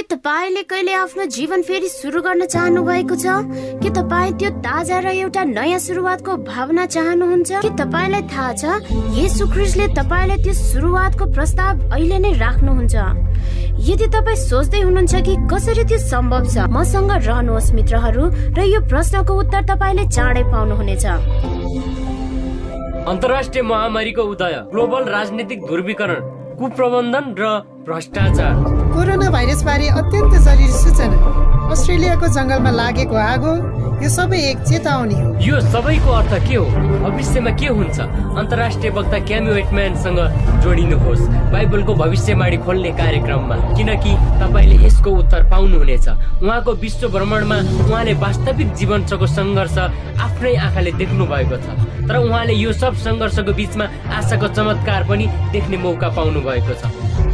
[0.00, 3.44] के तपाईँले कहिले आफ्नो जीवन फेरि सुरु गर्न चाहनु भएको छ?
[3.84, 7.50] के तपाईँ त्यो ताजा र एउटा नयाँ सुरुवातको भावना चाहनुहुन्छ?
[7.60, 8.80] के तपाईँलाई थाहा छ
[9.20, 12.96] यसु ख्रिस्टले तपाईँलाई त्यो सुरुवातको प्रस्ताव अहिले नै राख्नुहुन्छ?
[13.76, 18.24] यदि तपाईँ सोच्दै हुनुहुन्छ कि कसरी त्यो सम्भव छ मसँग रहनुहोस् मित्रहरू
[18.56, 21.04] र यो प्रश्नको उत्तर तपाईँले चाँडै पाउनुहुनेछ।
[23.04, 27.44] अन्तर्राष्ट्रिय महामारीको उदय ग्लोबल राजनीतिक ध्रुवीकरण। कुप्रबन्धन र
[27.88, 28.54] भ्रष्टाचार।
[28.92, 33.52] कोरोना भाइरस बारे अत्यन्त जरुरी सूचना। अस्ट्रेलियाको जङ्गलमा लागेको आगो
[34.02, 36.64] यो सबै एक चेतावनी हो। यो सबैको अर्थ के हो?
[37.04, 37.98] भविष्यमा के हुन्छ?
[38.40, 40.18] अन्तर्राष्ट्रिय वक्ता क्यामी वेटम्यानसँग
[40.64, 41.22] जोडिनुहोस्।
[41.52, 46.08] बाइबलको भविष्यवाणी खोल्ने कार्यक्रममा। किनकि तपाईँले यसको उत्तर पाउनुहुनेछ।
[46.42, 49.78] उहाँको विश्व भ्रमणमा उहाँले वास्तविक जीवनको सङ्घर्ष
[50.26, 51.66] आफ्नै आँखाले देख्नु भएको छ।
[52.08, 53.84] तर उहाँले यो सब सङ्घर्षको बिचमा
[54.18, 56.82] आशाको चमत्कार पनि देख्ने मौका पाउनु भएको छ।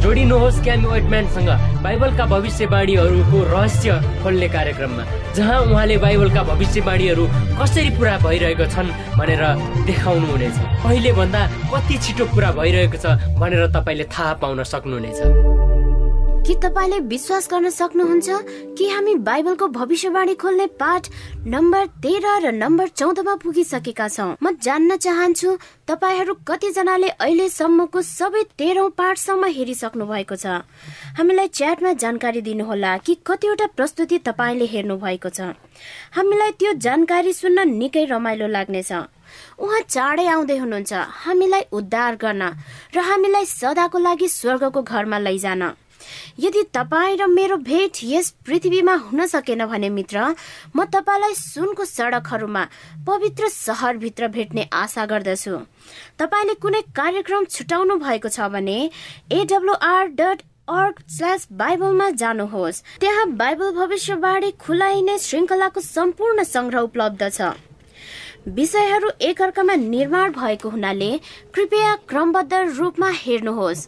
[0.01, 1.49] जोडिनुहोस् क्यामी वेटम्यानसँग
[1.83, 3.89] बाइबलका भविष्यवाणीहरूको रहस्य
[4.23, 5.03] खोल्ने कार्यक्रममा
[5.35, 7.25] जहाँ उहाँले बाइबलका भविष्यवाणीहरू
[7.59, 9.43] कसरी पुरा भइरहेको छन् भनेर
[9.87, 11.41] देखाउनुहुनेछ। पहिले भन्दा
[11.73, 13.05] कति छिटो पुरा भइरहेको छ
[13.41, 15.19] भनेर तपाईँले थाहा पाउन सक्नुहुनेछ।
[16.47, 18.29] के तपाईँले विश्वास गर्न सक्नुहुन्छ
[18.79, 21.07] कि हामी बाइबलको भविष्यवाणी खोल्ने पाठ
[21.43, 24.35] नम्बर तेह्र र नम्बर चौधमा पुगिसकेका छौँ?
[24.39, 25.49] म जान्न चाहन्छु
[25.87, 30.63] तपाईँहरू कतिजनाले अहिलेसम्मको सबै तेह्रौँ पाठसम्म हेरिसक्नु भएको छ।
[31.19, 35.51] हामीलाई च्याटमा जानकारी दिनुहोला कि कतिवटा प्रस्तुति तपाईँले हेर्नु भएको छ।
[36.15, 38.91] हामीलाई त्यो जानकारी सुन्न निकै रमाइलो लाग्नेछ।
[39.59, 40.93] उहाँ चाँडै आउँदै हुनुहुन्छ।
[41.27, 42.43] हामीलाई उद्धार गर्न
[42.95, 45.63] र हामीलाई सदाको लागि स्वर्गको घरमा लैजान।
[46.39, 50.35] यदि तपाईँ र मेरो भेट यस पृथ्वीमा हुन सकेन भने मित्र
[50.75, 52.63] म तपाईँलाई सुनको सडकहरूमा
[53.07, 55.57] पवित्र सहरभित्र भेट्ने आशा गर्दछु।
[56.19, 58.77] तपाईँले कुनै कार्यक्रम छुटाउनु भएको छ भने
[59.31, 67.55] एडब्लुआर डट अर्ग स्ल्यास बाइबलमा जानुहोस्। त्यहाँ बाइबल भविष्यवाणी खुलाइने श्रृङ्खलाको सम्पूर्ण सङ्ग्रह उपलब्ध छ।
[68.47, 71.09] विषयहरू एकअर्कामा निर्माण भएको हुनाले
[71.53, 73.81] कृपया क्रमबद्ध रूपमा हेर्नुहोस्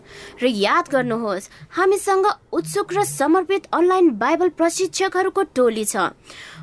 [0.44, 6.12] र याद गर्नुहोस् हामीसँग उत्सुक र समर्पित अनलाइन बाइबल प्रशिक्षकहरूको टोली छ।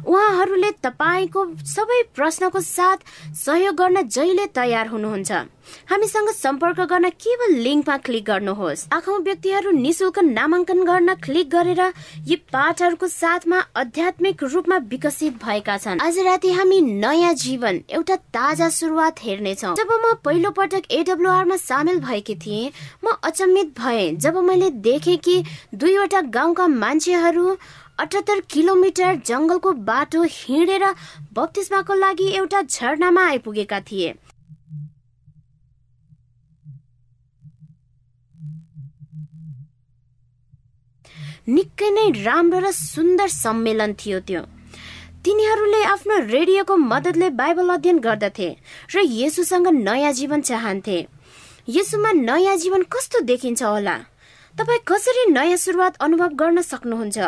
[0.05, 2.99] उहाँहरूले तपाईँको सबै प्रश्नको साथ
[3.35, 5.33] सहयोग गर्न जहिले तयार हुनुहुन्छ।
[5.91, 11.82] हामीसँग सम्पर्क गर्न केवल लिङ्कमा क्लिक गर्नुहोस्। आखौँ व्यक्तिहरू निशुल्क नामाङ्कन गर्न क्लिक गरेर
[12.27, 18.69] यी पाठहरूको साथमा आध्यात्मिक रूपमा विकसित भएका छन्। आज राति हामी नयाँ जीवन एउटा ताजा
[18.71, 22.71] सुरुवात हेर्नेछौँ। जब म पहिलो पटक एडब्लुआरमा सामेल भएकी थिएँ
[23.05, 25.43] म अचम्मित भएँ। जब मैले देखेँ कि
[25.75, 27.56] दुईवटा गाउँका मान्छेहरू
[27.99, 30.84] अठहत्तर किलोमिटर जङ्गलको बाटो हिँडेर
[31.34, 34.15] बत्तिसमाको लागि एउटा झरनामा आइपुगेका थिए
[41.49, 44.43] निकै नै राम्रो र सुन्दर सम्मेलन थियो त्यो।
[45.25, 48.49] तिनीहरूले आफ्नो रेडियोको मद्दतले बाइबल अध्ययन गर्दथे
[48.95, 50.99] र येसुसँग नयाँ जीवन चाहन्थे।
[51.69, 53.97] यसुमा नयाँ जीवन कस्तो देखिन्छ होला?
[54.59, 57.19] तपाईँ कसरी नयाँ सुरुवात अनुभव गर्न सक्नुहुन्छ?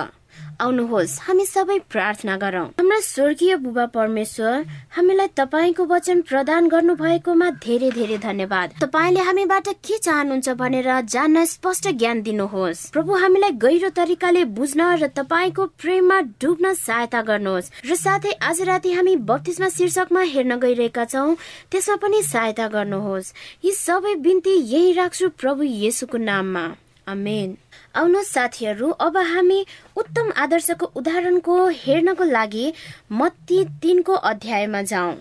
[0.61, 4.65] आउनुहोस्। हामी सबै प्रार्थना गरौँ। हाम्रा स्वर्गीय बुबा परमेश्वर
[4.97, 11.45] हामीलाई तपाईँको वचन प्रदान गर्नु भएकोमा धेरै धेरै धन्यवाद। तपाईँले हामीबाट के चाहनुहुन्छ भनेर जान्न
[11.45, 17.95] स्पष्ट ज्ञान दिनुहोस्। प्रभु हामीलाई गहिरो तरिकाले बुझ्न र तपाईँको प्रेममा डुब्न सहायता गर्नुहोस्। र
[17.95, 21.37] साथै आज राति हामी बत्तिसमा शीर्षकमा हेर्न गइरहेका छौँ
[21.71, 23.33] त्यसमा पनि सहायता गर्नुहोस्।
[23.65, 26.67] यी सबै बिन्ती यही राख्छु प्रभु येसुको नाममा।
[27.07, 27.57] अमेन
[27.95, 29.65] आउनु साथीहरू अब हामी
[29.97, 32.73] उत्तम आदर्शको उदाहरणको हेर्नको लागि
[33.13, 35.17] मत्ती तिनको अध्यायमा जाउँ।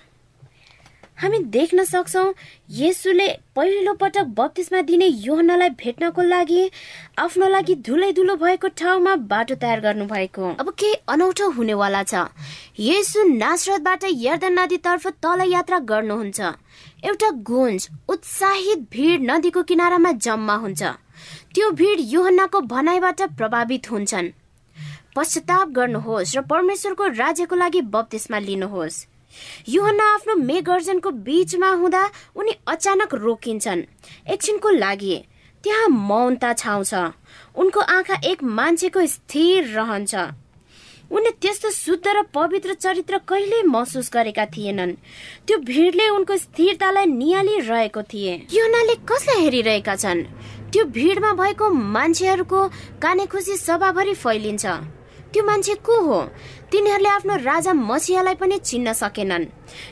[1.17, 2.23] हामी देख्न सक्छौ
[2.69, 6.69] येसुले पहिलो पटक बत्तिसमा दिने योहनालाई भेट्नको लागि
[7.17, 12.29] आफ्नो लागि धुलै धुलो भएको ठाउँमा बाटो तयार गर्नु भएको अब के अनौठो हुनेवाला छ।
[12.79, 16.39] येसु नासरतबाट यर्दन नदीतर्फ तल यात्रा गर्नुहुन्छ।
[17.09, 20.83] एउटा गुन्ज उत्साहित भिड नदीको किनारामा जम्मा हुन्छ।
[21.53, 24.31] त्यो भिड योहन्नाको भनाइबाट प्रभावित हुन्छन्।
[25.15, 29.05] पश्चाताप गर्नुहोस् र परमेश्वरको राज्यको लागि बप्तिस्मा लिनुहोस्।
[29.69, 32.03] युहन्ना आफ्नो मेघर्जनको बीचमा हुँदा
[32.35, 33.85] उनी अचानक रोकिन्छन्।
[34.29, 35.15] एकछिनको लागि
[35.63, 36.93] त्यहाँ मौनता छाउँछ।
[37.55, 40.15] उनको आँखा एक मान्छेको स्थिर रहन्छ।
[41.11, 44.91] उनले त्यस्तो शुद्ध र पवित्र चरित्र कहिल्यै महसुस गरेका थिएनन्।
[45.47, 50.25] त्यो भिडले उनको स्थिरतालाई निहालिरहेको थिए। युहनाले कसलाई हेरिरहेका छन्?
[50.77, 52.59] त्यो भिडमा भएको मान्छेहरूको
[53.01, 54.65] काने खुसी सभाभरि फैलिन्छ।
[55.33, 56.19] त्यो मान्छे को हो?
[56.69, 59.45] तिनीहरूले आफ्नो राजा मसियालाई पनि चिन्न सकेनन्।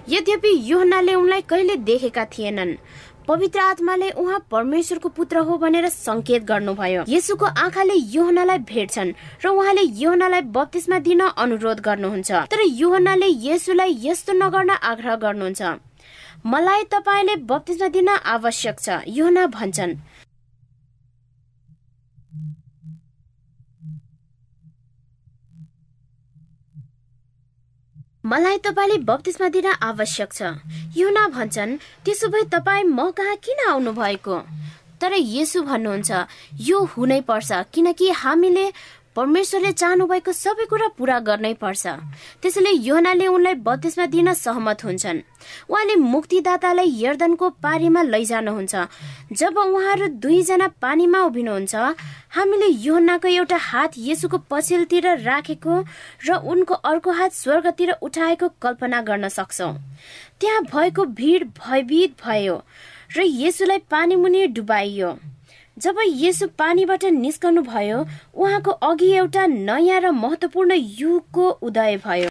[0.10, 2.78] यद्यपि योहनाले उनलाई कहिले देखेका थिएनन्।
[3.26, 9.82] पवित्र आत्माले उहाँ परमेश्वरको पुत्र हो भनेर संकेत गर्नुभयो। यसुको आँखाले योहनालाई भेट्छन् र उहाँले
[9.82, 15.62] योहनालाई बत्तिसमा दिन अनुरोध गर्नुहुन्छ। तर योहनाले यसुलाई यस्तो नगर्न आग्रह गर्नुहुन्छ।
[16.46, 19.98] मलाई तपाईँले बत्तिसमा दिन आवश्यक छ योहना भन्छन्।
[28.26, 30.42] मलाई तपाईँले बत्तिसमा दिन आवश्यक छ।
[30.98, 34.38] युना भन्छन् त्यसो भए तपाईँ म कहाँ किन आउनु भएको
[34.98, 36.12] तर यसु भन्नुहुन्छ
[36.60, 38.66] यो हुनै पर्छ किनकि हामीले
[39.16, 41.88] परमेश्वरले चाहनुभएको सबै कुरा पूरा गर्नै पर्छ।
[42.42, 45.22] त्यसैले योनाले उनलाई बत्तिसमा दिन सहमत हुन्छन्।
[45.72, 48.76] उहाँले मुक्तिदातालाई यर्दनको पारीमा लैजानुहुन्छ।
[49.32, 51.76] जब उहाँहरू दुईजना पानीमा उभिनुहुन्छ
[52.36, 55.74] हामीले योहनाको एउटा हात यसुको पछिल्तिर राखेको
[56.28, 59.72] र उनको अर्को हात स्वर्गतिर उठाएको कल्पना गर्न सक्छौ।
[60.40, 62.56] त्यहाँ भएको भिड भयभीत भयो
[63.16, 65.10] र यसुलाई पानी मुनि डुबाइयो।
[65.78, 68.00] जब यसो पानीबाट निस्कनु भयो
[68.34, 72.30] उहाँको अघि एउटा नयाँ र महत्वपूर्ण युगको उदय भयो।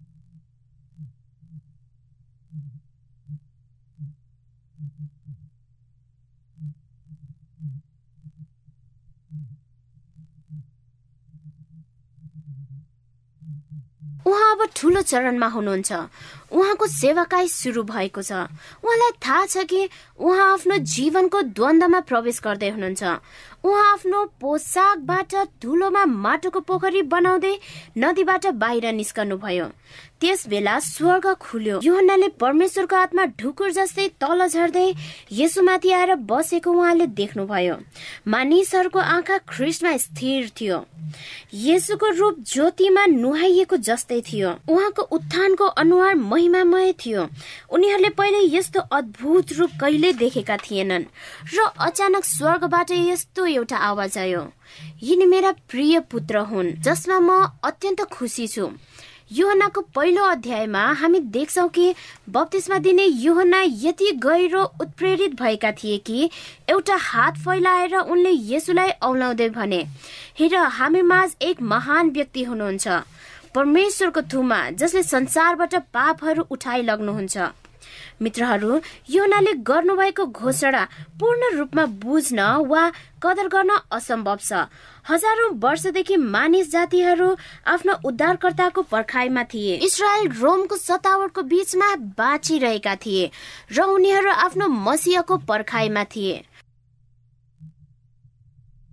[14.26, 15.92] उहाँ अब ठुलो चरणमा हुनुहुन्छ।
[16.54, 18.32] उहाँको सेवाकाई सुरु भएको छ।
[18.84, 23.02] उहाँलाई थाहा छ कि उहाँ आफ्नो जीवनको द्वन्द्वमा प्रवेश गर्दै हुनुहुन्छ।
[23.64, 27.54] उहाँ आफ्नो पोसाकबाट धुलोमा माटोको पोखरी बनाउँदै
[27.98, 29.68] नदीबाट बाहिर निस्कनु भयो
[30.20, 34.86] त्यस बेला स्वर्ग खुल्यो। युहन्नाले परमेश्वरको आत्मा ढुकुर जस्तै तल झर्दै
[35.32, 37.76] यसुमाथि आएर बसेको उहाँले देख्नुभयो।
[38.26, 40.78] मानिसहरूको आँखा ख्रिस्टमा स्थिर थियो।
[41.54, 47.28] यसुको रूप ज्योतिमा नुहाइएको जस्तै थियो। उहाँको उत्थानको अनुहार महिमामय थियो।
[47.68, 51.04] उनीहरूले पहिले यस्तो अद्भुत रूप कहिले देखेका थिएनन्।
[51.52, 54.42] र अचानक स्वर्गबाट यस्तो एउटा आवाज आयो।
[55.02, 58.68] यिनी मेरा प्रिय पुत्र हुन् जसमा म अत्यन्त खुसी छु।
[59.32, 61.94] युहनाको पहिलो अध्यायमा हामी देख्छौ कि
[62.30, 66.30] बत्तिसमा दिने युहना यति गहिरो उत्प्रेरित भएका थिए कि
[66.70, 69.82] एउटा हात फैलाएर उनले यसुलाई औलाउँदै भने
[70.38, 72.88] हेर हामी माझ एक महान व्यक्ति हुनुहुन्छ।
[73.54, 77.36] परमेश्वरको थुमा जसले संसारबाट पापहरू उठाइ लग्नुहुन्छ
[78.22, 80.84] मित्रहरू योनाले गर्नुभएको घोषणा
[81.20, 82.82] पूर्ण रूपमा बुझ्न वा
[83.22, 84.68] कदर गर्न असम्भव छ।
[85.08, 87.34] हजारौं वर्षदेखि मानिस जातिहरू
[87.66, 93.30] आफ्नो उद्धारकर्ताको पर्खाइमा थिए। इसरायल रोमको सतावटको बीचमा बाँचिरहेका थिए
[93.72, 96.42] र उनीहरू आफ्नो मसिहको पर्खाइमा थिए।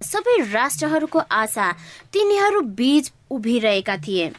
[0.01, 1.71] सबै राष्ट्रहरूको आशा
[2.13, 4.31] तिनीहरू बीच उभिरहेका थिए।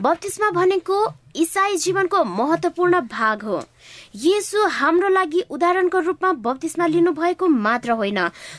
[0.00, 0.96] बत्तिसमा भनेको
[1.36, 3.62] इसाई जीवनको महत्वपूर्ण भाग हो।
[4.14, 8.18] येसु हाम्रो लागि उदाहरणको रूपमा बत्तिसमा लिनु भएको मात्र होइन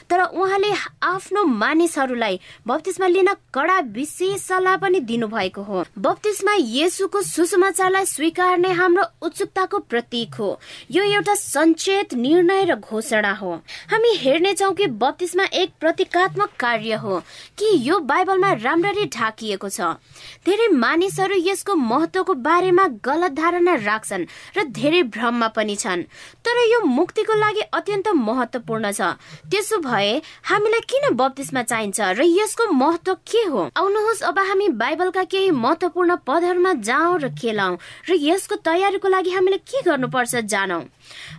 [0.09, 0.71] तर उहाँले
[1.03, 9.03] आफ्नो मानिसहरूलाई बत्तिसमा लिन कडा विशेष सल्लाह पनि दिनुभएको हो। बत्तिसमा येसुको सुसमाचारलाई स्वीकार्ने हाम्रो
[9.21, 10.59] उत्सुकताको प्रतीक हो।
[10.91, 13.53] यो एउटा सञ्चेत निर्णय र घोषणा हो।
[13.91, 17.19] हामी हेर्नेछौ कि बत्तिसमा एक प्रतीकात्मक कार्य हो
[17.59, 19.99] कि यो बाइबलमा राम्ररी ढाकिएको छ।
[20.45, 24.25] धेरै मानिसहरू यसको महत्वको बारेमा गलत धारणा राख्छन्
[24.57, 25.01] र धेरै
[25.41, 26.03] भ्रममा पनि छन्।
[26.45, 29.01] तर यो मुक्तिको लागि अत्यन्त महत्वपूर्ण छ।
[29.49, 33.61] त्यसो भए हामीलाई किन बत्तिसमा चाहिन्छ र यसको महत्व के हो?
[33.73, 37.77] आउनुहोस् अब हामी बाइबलका केही महत्वपूर्ण पदहरूमा जाउँ र खेलाउँ
[38.09, 40.79] र यसको तयारीको लागि हामीले के गर्नुपर्छ जानौ।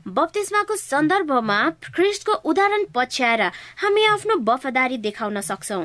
[0.09, 1.59] बप्तिस्माको सन्दर्भमा
[1.95, 3.43] ख्रिस्टको उदाहरण पछ्याएर
[3.83, 5.81] हामी आफ्नो वफादारी देखाउन सक्छौ।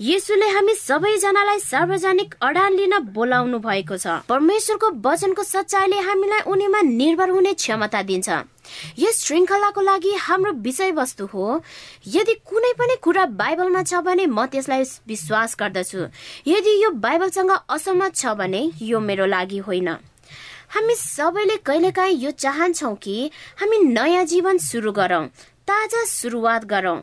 [0.00, 7.28] यसुले हामी सबैजनालाई सार्वजनिक अडान लिन बोलाउनु भएको छ। परमेश्वरको वचनको सच्चाइले हामीलाई उनीमा निर्भर
[7.30, 8.28] हुने क्षमता दिन्छ।
[8.98, 11.62] यस श्रृङ्खलाको लागि हाम्रो विषयवस्तु हो।
[12.06, 16.00] यदि कुनै पनि कुरा बाइबलमा छ भने म त्यसलाई विश्वास गर्दछु।
[16.46, 19.88] यदि यो बाइबलसँग असहमत छ भने यो मेरो लागि होइन।
[20.70, 25.26] हामी सबैले कहिलेकाहीँ यो चाहन्छौ कि हामी नयाँ जीवन सुरु गरौँ
[25.68, 27.00] ताजा सुरुवात गरौँ।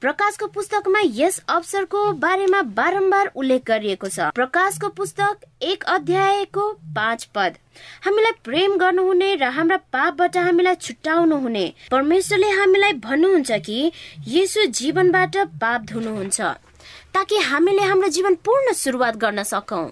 [0.00, 6.64] प्रकाशको पुस्तकमा यस अवसरको बारेमा बारम्बार उल्लेख गरिएको छ। प्रकाशको पुस्तक एक अध्यायको
[6.96, 7.56] पाँच पद।
[8.04, 13.92] हामीलाई प्रेम गर्नुहुने र हाम्रा पापबाट हामीलाई छुट्याउनु हुने परमेश्वरले हामीलाई भन्नुहुन्छ कि
[14.28, 16.40] यसो जीवनबाट पाप धुनुहुन्छ
[17.14, 19.84] ताकि हामीले हाम्रो जीवन पूर्ण सुरुवात गर्न सकौँ।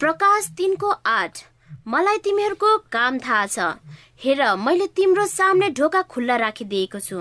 [0.00, 1.44] प्रकाश तिनको आठ।
[1.86, 3.58] मलाई तिमीहरूको काम थाहा छ।
[4.18, 7.18] हेर मैले तिम्रो सामने ढोका खुल्ला राखिदिएको छु।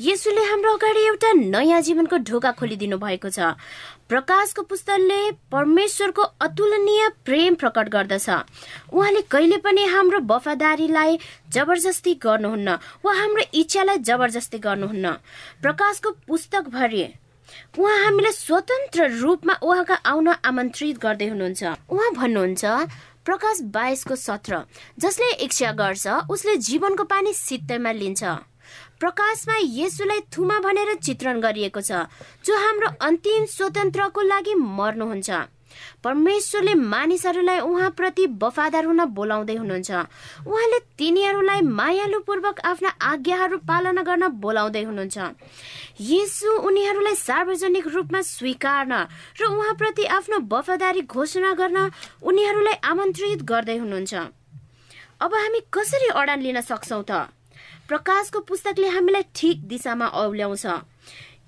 [0.00, 3.58] यसुले हाम्रो अगाडि एउटा नयाँ जीवनको ढोका खोलिदिनु भएको छ।
[4.06, 5.18] प्रकाशको पुस्तकले
[5.50, 8.28] परमेश्वरको अतुलनीय प्रेम प्रकट गर्दछ।
[8.94, 11.18] उहाँले कहिले पनि हाम्रो वफादारीलाई
[11.50, 15.06] जबरजस्ती गर्नुहुन्न। वा हाम्रो इच्छालाई जबरजस्ती गर्नुहुन्न।
[15.62, 17.04] प्रकाशको पुस्तक भरि
[17.78, 22.64] उहाँ हामीलाई स्वतन्त्र रूपमा उहाँका आउन आमन्त्रित गर्दै हुनुहुन्छ। उहाँ भन्नुहुन्छ
[23.26, 24.62] प्रकाश बाइसको सत्र
[25.00, 28.24] जसले इच्छा गर्छ उसले जीवनको पानी सित्तैमा लिन्छ।
[29.00, 32.04] प्रकाशमा येसुलाई थुमा भनेर चित्रण गरिएको छ
[32.44, 35.30] जो हाम्रो अन्तिम स्वतन्त्रको लागि मर्नुहुन्छ।
[36.04, 39.90] परमेश्वरले मानिसहरूलाई उहाँप्रति वफादार हुन बोलाउँदै हुनुहुन्छ।
[40.46, 45.18] उहाँले तिनीहरूलाई मायालुपूर्वक आफ्ना आज्ञाहरू पालना गर्न बोलाउँदै हुनुहुन्छ।
[46.00, 48.92] यसु उनीहरूलाई सार्वजनिक रूपमा स्वीकार्न
[49.40, 51.90] र उहाँप्रति आफ्नो वफादारी घोषणा गर्न
[52.22, 54.14] उनीहरूलाई आमन्त्रित गर्दै हुनुहुन्छ।
[55.20, 57.30] अब हामी कसरी अडान लिन सक्छौ त?
[57.88, 60.66] प्रकाशको पुस्तकले हामीलाई ठिक दिशामा औल्याउँछ।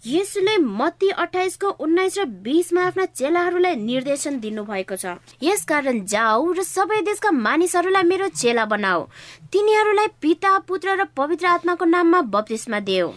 [0.02, 7.00] यसुले मत्ती अठाइसको उन्नाइस र बिसमा आफ्ना चेलाहरूलाई निर्देशन दिनुभएको छ। यसकारण जाऊ र सबै
[7.02, 9.00] देशका मानिसहरूलाई मेरो चेला बनाऊ।
[9.52, 13.10] तिनीहरूलाई पिता पुत्र र पवित्र आत्माको नाममा बप्तिस्मा देऊ।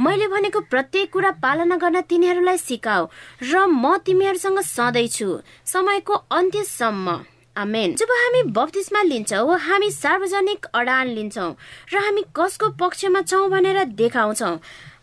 [0.00, 3.02] मैले भनेको प्रत्येक कुरा पालना गर्न तिनीहरूलाई सिकाऊ
[3.42, 7.18] र म तिमीहरूसँग सधैँ छु। समयको अन्त्यसम्म।
[7.56, 11.50] आमेन। जब हामी बप्तिस्मा लिन्छौँ हामी सार्वजनिक अडान लिन्छौँ
[11.90, 14.54] र हामी कसको पक्षमा छौँ भनेर देखाउँछौँ।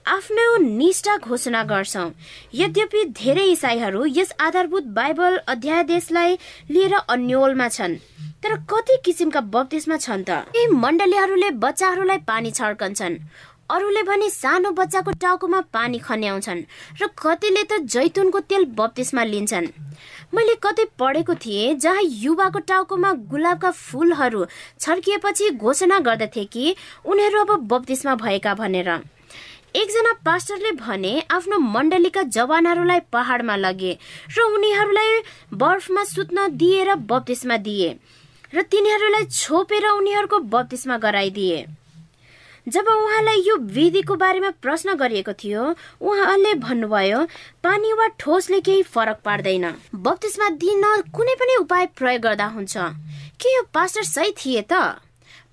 [0.06, 2.10] आफ्नो निष्ठा घोषणा गर्छौँ।
[2.54, 6.36] यद्यपि धेरै इसाईहरू यस आधारभूत बाइबल अध्यादेशलाई
[6.70, 7.96] लिएर अन्यलमा छन्
[8.44, 10.46] तर कति किसिमका बप्तिस्मा छन् त?
[10.56, 13.18] यी मण्डलीहरूले बच्चाहरूलाई पानी छर्कन्छन्।
[13.70, 16.62] अरूले भने सानो बच्चाको टाउकोमा पानी खन्याउँछन्
[17.02, 19.72] र कतिले त जैतुनको तेल बप्तिस्मा लिन्छन्।
[20.34, 24.46] मैले कतै पढेको थिएँ जहाँ युवाको टाउकोमा गुलाबका फुलहरू
[24.80, 28.90] छर्किएपछि घोषणा गर्दथे कि उनीहरू अब बप्तिस्मा भएका भनेर।
[29.76, 33.94] एकजना पास्टरले भने आफ्नो मण्डलीका जवानहरूलाई पहाडमा लगे
[34.38, 35.22] र उनीहरूलाई
[35.54, 37.90] बर्फमा सुत्न दिएर बप्तिस्मा दिए
[38.54, 41.66] र तिनीहरूलाई छोपेर उनीहरूको बप्तिस्मा गराइदिए।
[42.68, 45.64] जब उहाँलाई यो विधिको बारेमा प्रश्न गरिएको थियो
[46.02, 47.20] उहाँले भन्नुभयो
[47.64, 49.66] पानी वा ठोसले केही फरक पार्दैन।
[50.06, 52.78] बत्तिसमा दिन कुनै पनि उपाय प्रयोग गर्दा हुन्छ।
[53.42, 54.74] के यो पास्टर सही थिए त?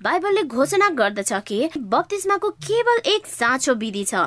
[0.03, 4.27] बाइबलले घोषणा गर्दछ कि बत्तिसमाको केवल एक साँचो विधि छ।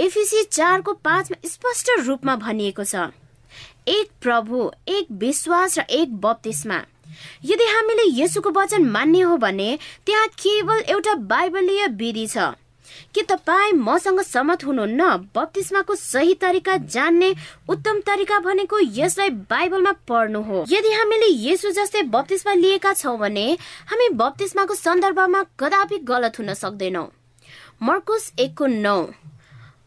[0.00, 3.08] एफिसी चारको पाँचमा स्पष्ट रूपमा भनिएको छ
[3.88, 6.80] एक प्रभु एक विश्वास र एक बत्तिसमा
[7.44, 9.68] यदि हामीले यसुको वचन मान्ने हो भने
[10.06, 12.52] त्यहाँ केवल एउटा बाइबलीय विधि छ।
[13.16, 15.02] के तपाईँ मसँग सहमत हुनुहुन्न?
[15.34, 17.34] बत्तिस्माको सही तरिका जान्ने
[17.68, 23.46] उत्तम तरिका भनेको यसलाई बाइबलमा पढ्नु हो। यदि हामीले यसु जस्तै बत्तिस्मा लिएका छौँ भने
[23.88, 27.04] हामी बत्तिस्माको सन्दर्भमा कदापि गलत हुन सक्दैनौ।
[27.82, 29.00] मर्कुस एकको नौ।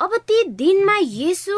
[0.01, 1.55] अब ती दिनमा येसु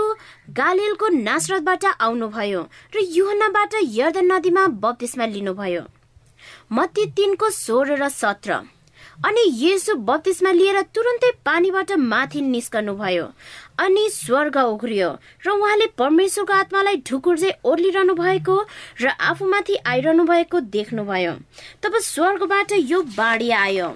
[0.52, 2.62] गालिलको नासरतबाट आउनुभयो
[2.96, 5.84] र युहनाबाट यर्दन नदीमा बत्तिसमा लिनुभयो।
[6.72, 8.60] मत्ती तिनको सोह्र र सत्र।
[9.26, 13.26] अनि येसु बत्तिसमा लिएर तुरन्तै पानीबाट माथि निस्कनु भयो
[13.80, 15.10] अनि स्वर्ग उघ्रियो
[15.46, 18.56] र उहाँले परमेश्वरको आत्मालाई ढुकुर ओर्लिरहनु भएको
[19.02, 21.34] र आफूमाथि आइरहनु भएको देख्नुभयो।
[21.84, 23.90] तब स्वर्गबाट यो बाढी आयो।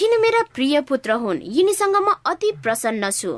[0.00, 3.32] यिनी मेरा प्रिय पुत्र हुन्। यिनीसँग म अति प्रसन्न छु।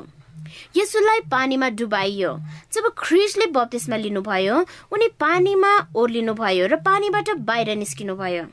[0.77, 2.31] यसुलाई पानीमा डुबाइयो।
[2.73, 4.55] जब ख्रिसले बत्तिसमा लिनुभयो
[4.91, 8.43] उनी पानीमा ओर्लिनुभयो र पानीबाट बाहिर निस्किनु भयो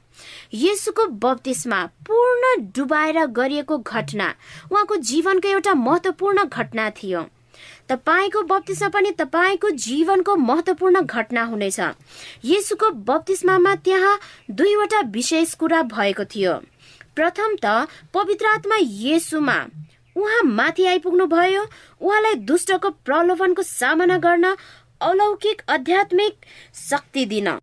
[0.54, 4.28] यसुको बत्तिसमा पूर्ण डुबाएर गरिएको घटना
[4.72, 7.22] उहाँको जीवनको एउटा महत्वपूर्ण घटना थियो।
[7.88, 11.80] तपाईँको बत्तिसमा पनि तपाईँको जीवनको महत्वपूर्ण घटना हुनेछ।
[12.44, 14.18] यसुको बत्तिसमा त्यहाँ
[14.50, 16.54] दुईवटा विशेष कुरा भएको थियो।
[17.16, 19.58] प्रथम त पवित्र आत्मा येसुमा
[20.16, 21.66] उहाँ माथि आइपुग्नु भयो।
[22.00, 24.56] उहाँलाई दुष्टको प्रलोभनको सामना गर्न
[25.00, 27.58] अलौकिक आध्यात्मिक शक्ति दिन।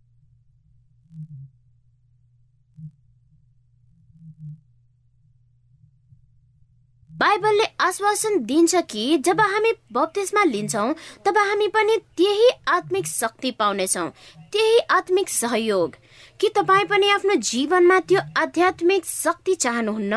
[7.12, 14.10] बाइबलले आश्वासन दिन्छ कि जब हामी बप्तिस्मा लिन्छौँ तब हामी पनि त्यही आत्मिक शक्ति पाउनेछौँ
[14.52, 15.96] त्यही आत्मिक सहयोग।
[16.40, 20.14] कि तपाईँ पनि आफ्नो जीवनमा त्यो आध्यात्मिक शक्ति चाहनुहुन्न?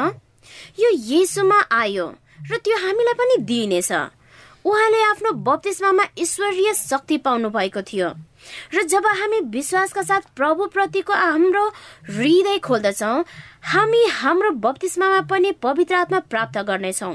[0.78, 2.14] यो येसुमा आयो।
[2.50, 3.92] र त्यो हामीलाई पनि दिइनेछ।
[4.64, 8.08] उहाँले आफ्नो बप्तिस्मामा ईश्वरीय शक्ति पाउनु भएको थियो।
[8.74, 11.64] र जब हामी विश्वासका साथ प्रभु प्रतिको हाम्रो
[12.10, 13.14] हृदय खोल्दछौ
[13.62, 17.14] हामी हाम्रो बत्तिसमामा पनि पवित्र आत्मा प्राप्त गर्नेछौँ।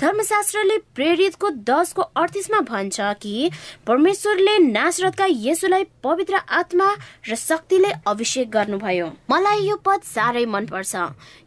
[0.00, 3.50] धर्मशास्त्रले प्रेरितको दसको अडतिसमा भन्छ कि
[3.86, 6.88] परमेश्वरले नासरतका यसुलाई पवित्र आत्मा
[7.28, 10.94] र शक्तिले अभिषेक गर्नुभयो। मलाई यो पद साह्रै मनपर्छ।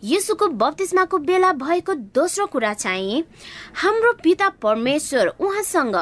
[0.04, 3.24] यसुको बत्तिसमाको बेला भएको दोस्रो कुरा चाहिँ
[3.84, 5.96] हाम्रो पिता परमेश्वर उहाँसँग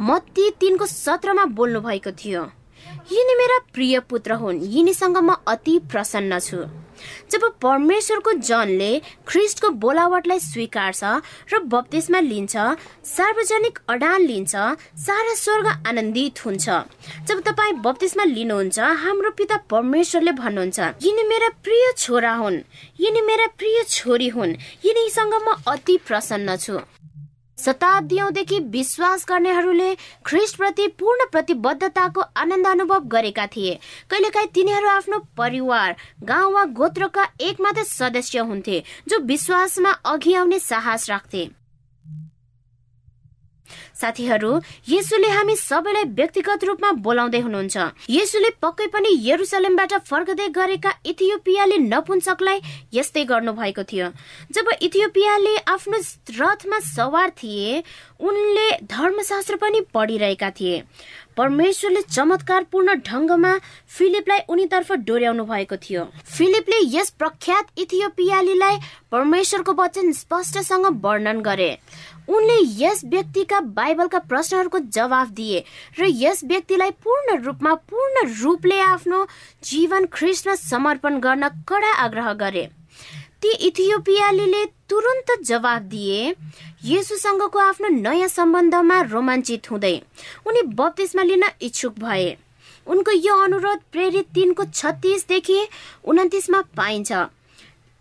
[0.00, 2.42] मत्ती तिनको सत्रमा बोल्नु भएको थियो।
[3.12, 6.64] यिनी मेरा प्रिय पुत्र हुन्। यिनीसँग म अति प्रसन्न छु।
[7.30, 8.90] जब परमेश्वरको जनले
[9.28, 11.02] ख्रिस्टको बोलावटलाई स्वीकार्छ
[11.52, 12.54] र बप्तिस्मा लिन्छ
[13.06, 14.54] सार्वजनिक अडान लिन्छ
[15.06, 16.68] सारा स्वर्ग आनन्दित हुन्छ।
[17.28, 22.62] जब तपाईँ बप्तिस्मा लिनुहुन्छ हाम्रो पिता परमेश्वरले भन्नुहुन्छ यिनी मेरा प्रिय छोरा हुन्
[23.00, 26.78] यिनी मेरा प्रिय छोरी हुन् यिनीसँग म अति प्रसन्न छु।
[27.64, 29.94] शताब्दीदेखि विश्वास गर्नेहरूले
[30.26, 33.78] ख्रिस्टप्रति पूर्ण प्रतिबद्धताको आनन्द अनुभव गरेका थिए।
[34.10, 41.10] कहिलेकाहीँ तिनीहरू आफ्नो परिवार गाउँ वा गोत्रका एकमात्र सदस्य हुन्थे जो विश्वासमा अघि आउने साहस
[41.10, 41.48] राख्थे।
[44.02, 44.52] साथीहरू
[44.88, 47.76] यसुले हामी सबैलाई व्यक्तिगत रूपमा बोलाउँदै हुनुहुन्छ।
[48.10, 52.58] यसुले पक्कै पनि यरुसलेमबाट फर्कदै गरेका इथियोपियाले नपुंसकलाई
[52.94, 54.06] यस्तै गर्नु भएको थियो।
[54.52, 55.98] जब इथियोपियाले आफ्नो
[56.40, 57.82] रथमा सवार थिए
[58.20, 60.76] उनले धर्मशास्त्र पनि पढिरहेका थिए।
[61.36, 63.52] परमेश्वरले चमत्कारपूर्ण ढङ्गमा
[63.88, 66.04] फिलिपलाई उनीतर्फ डोर्याउनु भएको थियो।
[66.36, 68.76] फिलिपले यस प्रख्यात इथियोपियालीलाई
[69.12, 71.70] परमेश्वरको वचन स्पष्टसँग वर्णन गरे।
[72.28, 75.64] उनले यस व्यक्तिका बाइबलका प्रश्नहरूको जवाफ दिए
[75.98, 79.24] र यस व्यक्तिलाई पूर्ण रूपमा पूर्ण रूपले आफ्नो
[79.64, 82.68] जीवन ख्रिस्टमा समर्पण गर्न कडा आग्रह गरे।
[83.42, 86.34] ती इथियोपियालीले तुरन्त जवाफ दिए
[86.84, 89.94] येसुसँगको आफ्नो नयाँ सम्बन्धमा रोमाञ्चित हुँदै
[90.46, 92.36] उनी बत्तिसमा लिन इच्छुक भए।
[92.86, 95.58] उनको यो अनुरोध प्रेरित तिनको छत्तिसदेखि
[96.04, 97.12] उन्तिसमा पाइन्छ।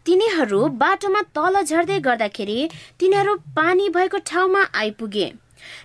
[0.05, 2.59] तिनीहरू बाटोमा तल झर्दै गर्दाखेरि
[2.99, 5.31] तिनीहरू पानी भएको ठाउँमा आइपुगे।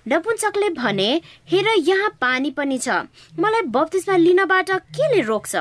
[0.09, 1.11] नपुंसकले भने
[1.51, 2.89] हेर यहाँ पानी पनि छ।
[3.41, 5.55] मलाई बत्तिसमा लिनबाट केले रोक्छ?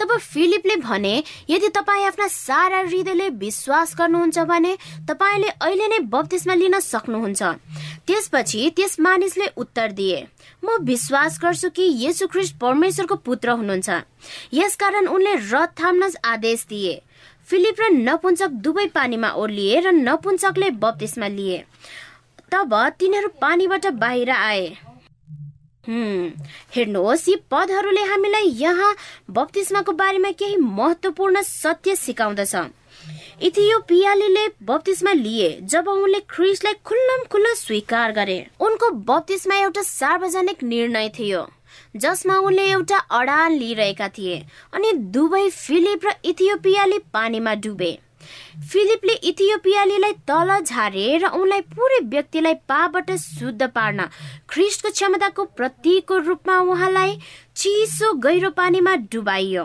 [0.00, 4.76] तब फिलिपले भने यदि तपाईँ आफ्ना सारा हृदयले विश्वास गर्नुहुन्छ भने
[5.08, 7.42] तपाईँले अहिले नै बत्तिसमा लिन सक्नुहुन्छ।
[8.06, 10.26] त्यसपछि त्यस मानिसले उत्तर दिए
[10.64, 13.88] म विश्वास गर्छु कि येसु ख्रिस्ट परमेश्वरको पुत्र हुनुहुन्छ।
[14.54, 16.94] यसकारण उनले रथ थाम्न आदेश दिए।
[17.48, 21.64] फिलिप र नपुञ्चक दुवै पानीमा ओर्लिए र नपुञ्चकले बत्तिसमा लिए।
[22.50, 24.66] तब तिनीहरू पानीबाट बाहिर आए।
[25.88, 28.94] हेर्नुहोस् यी पदहरूले हामीलाई यहाँ
[29.30, 32.54] बप्तिस्माको बारेमा केही महत्वपूर्ण सत्य सिकाउँदछ।
[33.42, 41.08] इथियोपियालीले बप्तिस्मा लिए जब उनले ख्रिसलाई खुल्लम खुल्ला स्वीकार गरे। उनको बप्तिस्मा एउटा सार्वजनिक निर्णय
[41.18, 41.46] थियो
[41.96, 44.36] जसमा उनले एउटा अडान लिइरहेका थिए
[44.74, 47.92] अनि दुवै फिलिप र इथियोपियाली पानीमा डुबे।
[48.72, 54.08] फिलिपले इथियोपियालीलाई तल झारे र उनलाई पुरै व्यक्तिलाई पाबाट शुद्ध पार्न
[54.48, 57.18] ख्रिस्टको क्षमताको प्रतीकको रूपमा उहाँलाई
[57.56, 59.64] चिसो गहिरो पानीमा डुबाइयो।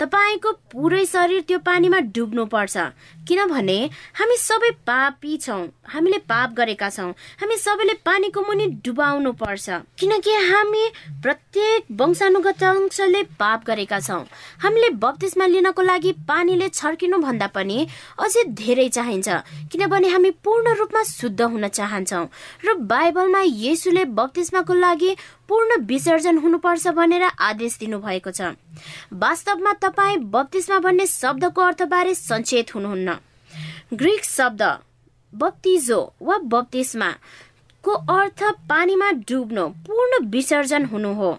[0.00, 2.76] तपाईँको पुरै शरीर त्यो पानीमा डुब्नु पर्छ
[3.28, 3.78] किनभने
[4.14, 7.10] हामी सबै पापी छौँ। हामीले पाप गरेका छौँ।
[7.40, 9.66] हामी सबैले पानीको मुनि डुबाउनु पर्छ।
[9.98, 10.84] किनकि हामी
[11.22, 14.24] प्रत्येक वंशानुगत अंशले पाप गरेका छौँ।
[14.62, 17.78] हामीले बत्तिसमा लिनको लागि पानीले छर्किनु भन्दा पनि
[18.20, 19.28] अझै धेरै चाहिन्छ।
[19.72, 22.26] किनभने हामी पूर्ण रूपमा शुद्ध हुन चाहन्छौँ
[22.64, 25.16] र बाइबलमा येसुले बत्तिसमाको लागि
[25.48, 28.56] पूर्ण विसर्जन हुनुपर्छ भनेर आदेश दिनुभएको छ।
[29.14, 33.13] वास्तवमा तपाईँ बत्तिसमा भन्ने शब्दको अर्थबारे सचेत हुनुहुन्न।
[33.92, 34.62] ग्रिक शब्द
[35.32, 37.10] बत्तिजो वा बत्तिसमा
[37.84, 41.30] को अर्थ पानीमा डुब्नु पूर्ण विसर्जन हुनु हो।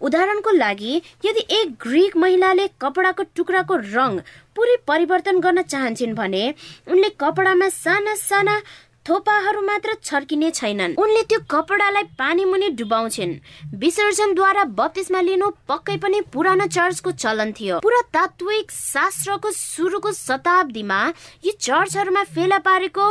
[0.00, 0.94] उदाहरणको लागि
[1.24, 4.18] यदि एक ग्रिक महिलाले कपडाको टुक्राको रङ
[4.56, 6.44] पुरै परिवर्तन गर्न चाहन्छन् भने
[6.88, 8.60] उनले कपडामा साना साना
[9.08, 13.32] थोपाहरू मात्र छर्किने छैनन्। उनले त्यो कपडालाई पानी मुनि डुबाउँछिन्।
[13.80, 21.00] विसर्जनद्वारा बत्तिसमा लिनु पक्कै पनि पुरानो चर्चको चलन थियो। पुरातात्विक शास्त्रको सुरुको शताब्दीमा
[21.44, 23.06] यी चर्चहरूमा फेला पारेको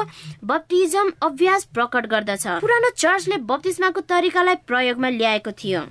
[0.45, 5.81] बप्तिजम अभ्यास प्रकट गर्दछ। पुरानो चर्चले बत्तिसमाको तरिकालाई प्रयोगमा ल्याएको थियो।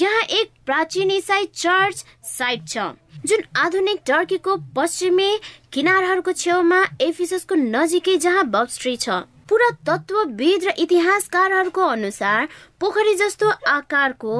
[0.00, 2.78] यहाँ एक प्राचीन इसाई चर्च साइट छ।
[3.26, 5.30] जुन आधुनिक टर्कीको पश्चिमी
[5.72, 12.48] किनारहरूको छेउमा एफिसको नजिकै जहाँ बब्स्ट्री छ पुरा तत्वविद र इतिहासकारहरूको अनुसार
[12.80, 14.36] पोखरी जस्तो आकारको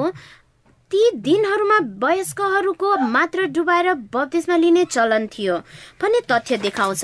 [0.91, 5.57] ती दिनहरूमा वयस्कहरूको मात्र डुबाएर बत्तिसमा लिने चलन थियो।
[6.01, 7.03] भन्ने तथ्य देखाउँछ।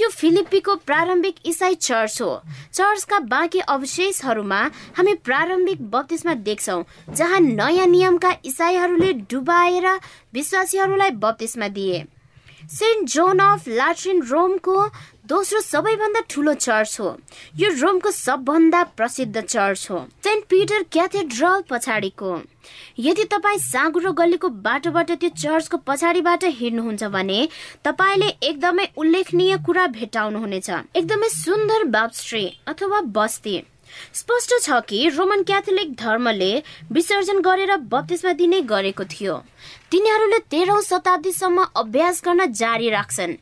[0.00, 2.30] यो फिलिपीको प्रारम्भिक इसाई चर्च हो।
[2.72, 4.60] चर्चका बाँकी अवशेषहरूमा
[4.96, 9.86] हामी प्रारम्भिक बत्तिसमा देख्छौँ जहाँ नयाँ नियमका इसाईहरूले डुबाएर
[10.34, 12.04] विश्वासीहरूलाई बत्तिसमा दिए।
[12.70, 14.76] सेन्ट जोन अफ लाट्रिन रोमको
[15.26, 17.08] दोस्रो सबैभन्दा ठुलो चर्च हो।
[17.58, 22.30] यो रोमको सबभन्दा प्रसिद्ध चर्च हो। सेन्ट पिटर क्याथेड्रल पछाडिको।
[23.00, 27.48] यदि तपाईँ साँगुरो गल्लीको बाटोबाट त्यो चर्चको पछाडिबाट हिँड्नुहुन्छ भने
[27.84, 33.62] तपाईँले एकदमै उल्लेखनीय कुरा भेटाउनुहुनेछ एकदमै सुन्दर बापस्ट्री अथवा बस्ती।
[34.14, 36.52] स्पष्ट छ कि रोमन क्याथोलिक धर्मले
[36.92, 39.34] विसर्जन गरेर बत्तिसमा दिने गरेको थियो।
[39.90, 43.36] तिनीहरूले तेह्रौं शताब्दीसम्म अभ्यास गर्न जारी राख्छन्।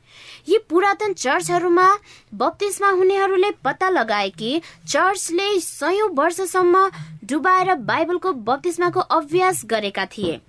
[0.48, 1.88] यी पुरातन चर्चहरूमा
[2.34, 6.88] बत्तिसमा हुनेहरूले पत्ता लगाए कि चर्चले सयौं वर्षसम्म
[7.24, 10.40] डुबाएर बाइबलको बत्तिसमाको अभ्यास गरेका थिए।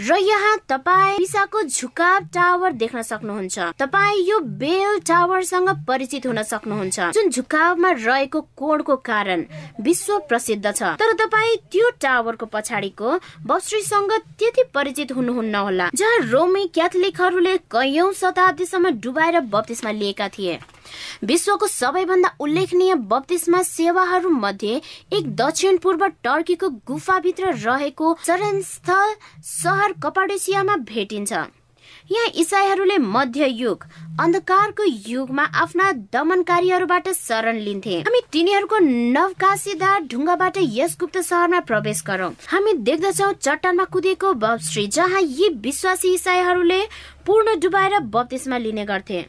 [0.00, 7.00] र यहाँ तपाईँ पिसाको झुकाव टावर देख्न सक्नुहुन्छ। तपाईँ यो बेल टावरसँग परिचित हुन सक्नुहुन्छ।
[7.14, 9.44] जुन झुकावमा रहेको कोणको कारण
[9.80, 16.66] विश्व प्रसिद्ध छ। तर तपाईँ त्यो टावरको पछाडिको बस्ट्रीसँग त्यति परिचित हुनुहुन्न होला। जहाँ रोमी
[16.74, 20.58] क्याथोलिकहरूले कैयौं शताब्दीसम्म डुबाएर बत्तिसमा लिएका थिए।
[21.24, 24.80] विश्वको सबैभन्दा उल्लेखनीय बत्तिसमा सेवाहरू मध्ये
[25.12, 31.32] एक दक्षिण पूर्व टर्कीको गुफाभित्र रहेको चरणस्थल सहर कपाडेसियामा भेटिन्छ।
[32.10, 33.84] यहाँ इसाईहरूले मध्य युग
[34.20, 38.78] अन्धकारको युगमा आफ्ना दमनकारीहरूबाट शरण लिन्थे। हामी तिनीहरूको
[39.12, 46.14] नवकाशीदार ढुङ्गाबाट यस गुप्त सहरमा प्रवेश गरौँ। हामी देख्दछौ चट्टानमा कुदेको बबश्री जहाँ यी विश्वासी
[46.14, 46.80] इसाईहरूले
[47.26, 49.26] पूर्ण डुबाएर बत्तिसमा लिने गर्थे।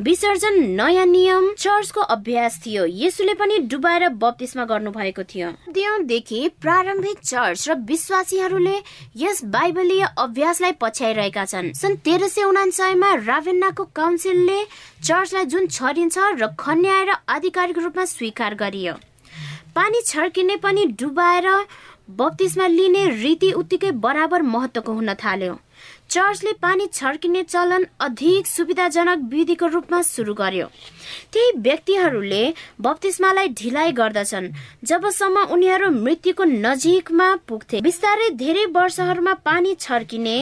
[0.00, 7.18] विसर्जन नयाँ नियम चर्चको अभ्यास थियो। यसुले पनि डुबाएर बत्तिसमा गर्नु भएको थियो। दिनदेखि प्रारम्भिक
[7.18, 8.76] चर्च र विश्वासीहरूले
[9.16, 14.58] यस बाइबलीय अभ्यासलाई पछ्याइरहेका छन्। सन् तेह्र सय उनासयमा राभेन्नाको काउन्सिलले
[15.04, 18.94] चर्चलाई जुन छरिन्छ र खन्याएर आधिकारिक रूपमा स्वीकार गरियो।
[19.70, 21.46] पानी छर्किने पनि डुबाएर
[22.18, 25.58] बत्तिसमा लिने रीति उत्तिकै बराबर महत्वको हुन थाल्यो।
[26.10, 30.66] चर्चले पानी छर्किने चलन अधिक सुविधाजनक विधिको रूपमा सुरु गर्यो।
[31.32, 32.42] त्यही व्यक्तिहरूले
[32.80, 34.52] बप्तिस्मालाई ढिलाइ गर्दछन्।
[34.84, 40.36] जबसम्म उनीहरू मृत्युको नजिकमा पुग्थे बिस्तारै धेरै वर्षहरूमा पानी छर्किने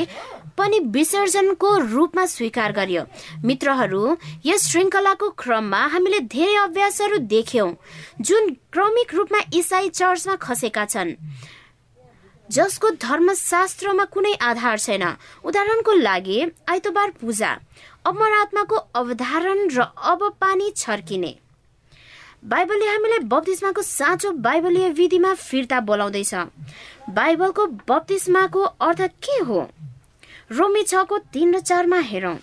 [0.58, 3.02] पनि विसर्जनको रूपमा स्वीकार गरियो।
[3.44, 7.68] मित्रहरू यस श्रृङ्खलाको क्रममा हामीले धेरै अभ्यासहरू देख्यौं।
[8.20, 11.14] जुन क्रमिक रूपमा इसाई चर्चमा खसेका छन्।
[12.50, 15.04] जसको धर्मशास्त्रमा कुनै आधार छैन।
[15.44, 17.50] उदाहरणको लागि आइतबार पूजा।
[18.06, 21.34] अमरात्माको अवधारण र अब पानी छर्किने।
[22.44, 26.34] बाइबलले हामीलाई बप्तिस्माको साँचो बाइबलीय विधिमा फिर्ता बोलाउँदैछ।
[27.10, 29.60] बाइबलको बप्तिस्माको अर्थ के हो?
[30.50, 32.36] रोमी छको तिन र चारमा हेरौँ।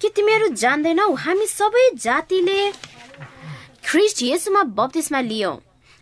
[0.00, 2.60] के तिमीहरू जान्दैनौ हामी सबै जातिले
[3.84, 5.56] ख्रिस्ट यसुमा बप्तिस्मा लियौँ।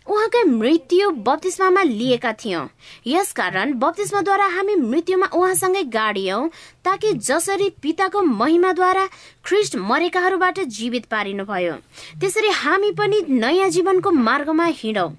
[0.07, 2.67] उहाँकै मृत्यु बत्तिस्मामा लिएका थियौँ।
[3.07, 6.49] यसकारण बत्तिस्माद्वारा हामी मृत्युमा उहाँसँगै गाडियौँ
[6.85, 9.05] ताकि जसरी पिताको महिमाद्वारा
[9.45, 11.73] ख्रिस्ट मरेकाहरूबाट जीवित पारिनुभयो
[12.19, 15.09] त्यसरी हामी पनि नयाँ जीवनको मार्गमा हिँडौँ।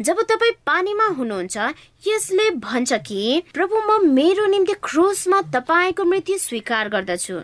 [0.00, 1.56] जब तपाईँ पानीमा हुनुहुन्छ
[2.06, 7.40] यसले भन्छ कि प्रभु म मेरो निम्ति क्रोसमा तपाईँको मृत्यु स्वीकार गर्दछु।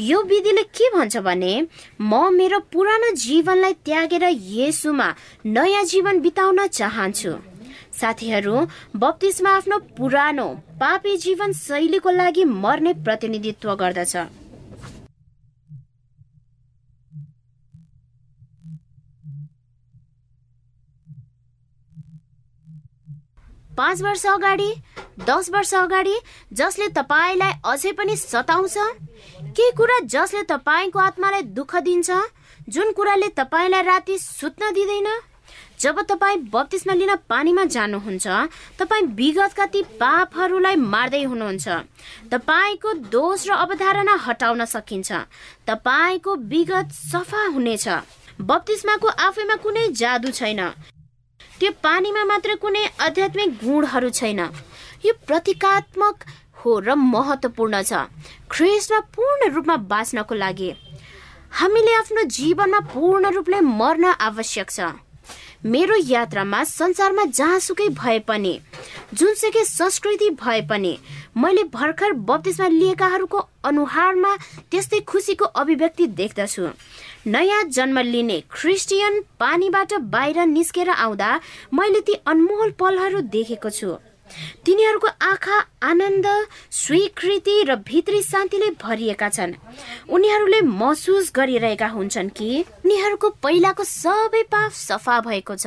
[0.00, 1.54] यो विधिले के भन्छ भने
[2.00, 5.08] म मेरो पुरानो जीवनलाई त्यागेर येसुमा
[5.46, 7.32] नयाँ जीवन बिताउन चाहन्छु।
[7.92, 10.48] साथीहरू बत्तिसमा आफ्नो पुरानो
[10.80, 14.16] पापी जीवन शैलीको लागि मर्ने प्रतिनिधित्व गर्दछ।
[23.76, 24.72] पाँच वर्ष अगाडि
[25.26, 26.16] दस वर्ष अगाडि
[26.52, 28.76] जसले तपाईँलाई अझै पनि सताउँछ?
[29.52, 32.10] के कुरा जसले तपाईँको आत्मालाई दुःख दिन्छ?
[32.68, 35.08] जुन कुराले तपाईँलाई राति सुत्न दिँदैन?
[35.80, 38.26] जब तपाईँ बत्तिसमा लिन पानीमा जानुहुन्छ
[38.78, 41.68] तपाईँ विगतका ती पापहरूलाई मार्दै हुनुहुन्छ।
[42.32, 45.12] तपाईँको दोष र अवधारणा हटाउन सकिन्छ।
[45.68, 47.88] तपाईँको विगत सफा हुनेछ।
[48.40, 50.60] बत्तिसमाको आफैमा कुनै जादु छैन।
[51.60, 54.40] त्यो पानीमा मात्र कुनै आध्यात्मिक गुणहरू छैन।
[55.04, 56.16] यो प्रतीकात्मक
[56.64, 57.92] हो र महत्वपूर्ण छ।
[58.50, 60.70] ख्रिस्टमा पूर्ण रूपमा बाँच्नको लागि
[61.52, 64.92] हामीले आफ्नो जीवनमा पूर्ण रूपले मर्न आवश्यक छ।
[65.64, 68.58] मेरो यात्रामा संसारमा जहाँसुकै भए पनि
[69.14, 70.96] जुनसुकै संस्कृति भए पनि
[71.36, 74.34] मैले भर्खर बत्तिसमा लिएकाहरूको अनुहारमा
[74.70, 76.66] त्यस्तै खुसीको अभिव्यक्ति देख्दछु।
[77.26, 81.30] नयाँ जन्म लिने क्रिस्टियन पानीबाट बाहिर निस्केर आउँदा
[81.72, 83.96] मैले ती अनमोल पलहरू देखेको छु।
[84.64, 86.26] तिनीहरूको आँखा आनन्द
[86.70, 89.54] स्वीकृति र भित्री शान्तिले भरिएका छन्।
[90.08, 95.66] उनीहरूले महसुस गरिरहेका हुन्छन् कि उनीहरूको पहिलाको सबै पाप सफा भएको छ।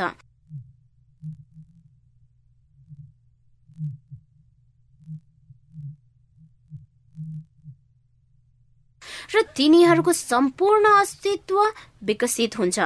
[9.41, 11.57] तिनीहरूको सम्पूर्ण अस्तित्व
[12.03, 12.79] विकसित हुन्छ।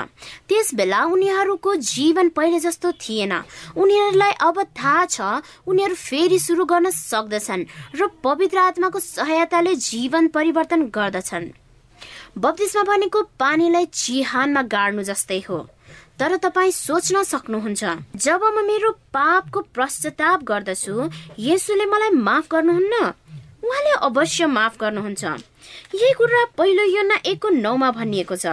[0.50, 3.34] त्यस बेला उनीहरूको जीवन पहिले जस्तो थिएन।
[3.78, 5.22] उनीहरूलाई अब थाहा छ
[5.68, 11.52] उनीहरू फेरि सुरु गर्न सक्दछन् र पवित्र आत्माको सहायताले जीवन परिवर्तन गर्दछन्।
[12.38, 15.68] बत्तिसमा भनेको पानीलाई चिहानमा गाड्नु जस्तै हो।
[16.20, 17.84] तर तपाईँ सोच्न सक्नुहुन्छ
[18.16, 21.10] जब म मेरो पापको पश्चाताप गर्दछु
[21.40, 22.96] यसुले मलाई माफ गर्नुहुन्न?
[23.64, 25.24] उहाँले अवश्य माफ गर्नुहुन्छ।
[25.96, 28.46] यही कुरा पहिलो योना एकको नौमा भनिएको छ।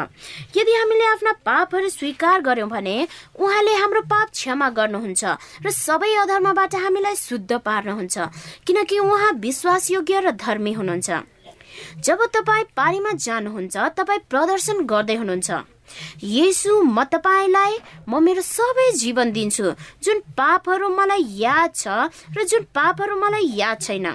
[0.56, 2.96] यदि हामीले आफ्ना पापहरू स्वीकार गर्यौं भने
[3.38, 5.24] उहाँले हाम्रो पाप क्षमा गर्नुहुन्छ
[5.64, 8.16] र सबै अधर्मबाट हामीलाई शुद्ध पार्नुहुन्छ
[8.66, 11.10] किनकि उहाँ विश्वासयोग्य र धर्मी हुनुहुन्छ।
[12.04, 15.75] जब तपाईँ पारीमा जानुहुन्छ तपाईँ प्रदर्शन गर्दै हुनुहुन्छ।
[16.22, 17.72] येसु म तपाईँलाई
[18.08, 19.66] म मेरो सबै जीवन दिन्छु।
[20.04, 21.86] जुन पापहरू मलाई याद छ
[22.36, 24.06] र जुन पापहरू मलाई याद छैन।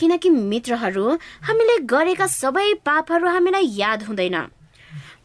[0.00, 1.06] किनकि मित्रहरू
[1.46, 4.36] हामीले गरेका सबै पापहरू हामीलाई याद हुँदैन।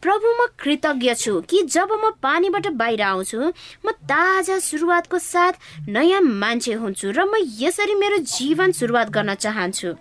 [0.02, 3.38] प्रभु म कृतज्ञ छु कि जब म पानीबाट बाहिर आउँछु
[3.86, 5.54] म ताजा सुरुवातको साथ
[5.88, 9.94] नयाँ मान्छे हुन्छु र म यसरी मेरो जीवन सुरुवात गर्न चाहन्छु।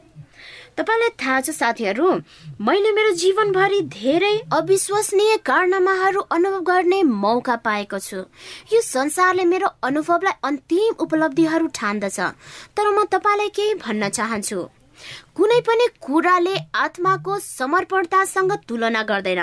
[0.77, 2.07] तपाईँलाई थाहा छ साथीहरू
[2.61, 8.17] मैले मेरो जीवनभरि धेरै अविश्वसनीय कारनामाहरू अनुभव गर्ने मौका पाएको छु।
[8.73, 12.19] यो संसारले मेरो अनुभवलाई अन्तिम उपलब्धिहरू ठान्दछ
[12.75, 14.59] तर म तपाईँलाई केही भन्न चाहन्छु।
[15.35, 19.41] कुनै पनि कुराले आत्माको समर्पणतासँग तुलना गर्दैन।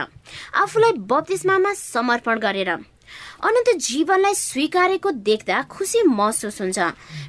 [0.54, 2.70] आफूलाई बत्तिसमामा समर्पण गरेर।
[3.38, 6.78] अनन्त जीवनलाई स्वीकारेको देख्दा खुसी महसुस हुन्छ।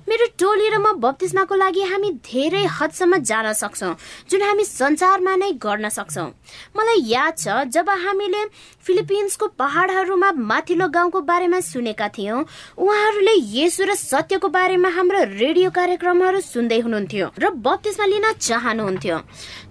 [0.10, 3.94] मेरो टोली र म बत्तिसमाको लागि हामी धेरै हदसम्म जान सक्छौँ
[4.26, 6.30] जुन हामी संसारमा नै गर्न सक्छौँ।
[6.74, 8.42] मलाई याद छ जब हामीले
[8.82, 12.42] फिलिपिन्सको पहाडहरूमा माथिल्लो गाउँको बारेमा सुनेका थियौँ
[12.78, 19.18] उहाँहरूले यसु र सत्यको बारेमा हाम्रो रेडियो कार्यक्रमहरू सुन्दै हुनुहुन्थ्यो र बत्तिसमा लिन चाहनुहुन्थ्यो।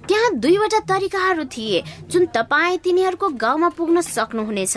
[0.06, 4.76] त्यहाँ दुईवटा तरिकाहरू थिए जुन तपाईँ तिनीहरूको गाउँमा पुग्न सक्नुहुनेछ।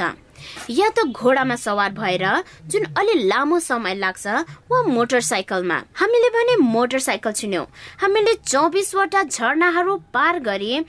[0.69, 2.25] या त घोडामा सवार भएर
[2.67, 4.27] जुन अलि लामो समय लाग्छ
[4.71, 7.65] वा मोटरसाइकलमा। हामीले भने मोटरसाइकल छिन्यौँ।
[8.01, 10.79] हामीले चौबिसवटा झरनाहरू पार गरी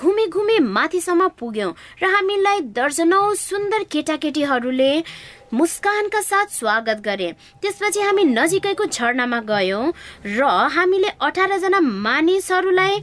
[0.00, 4.92] घुमी घुमी माथिसम्म पुग्यौँ र हामीलाई दर्जनौ सुन्दर केटाकेटीहरूले
[5.52, 7.30] मुस्कानका साथ स्वागत गरे।
[7.62, 9.92] त्यसपछि हामी नजिकैको झरनामा गयौँ
[10.24, 13.00] र हामीले अठारजना मानिसहरूलाई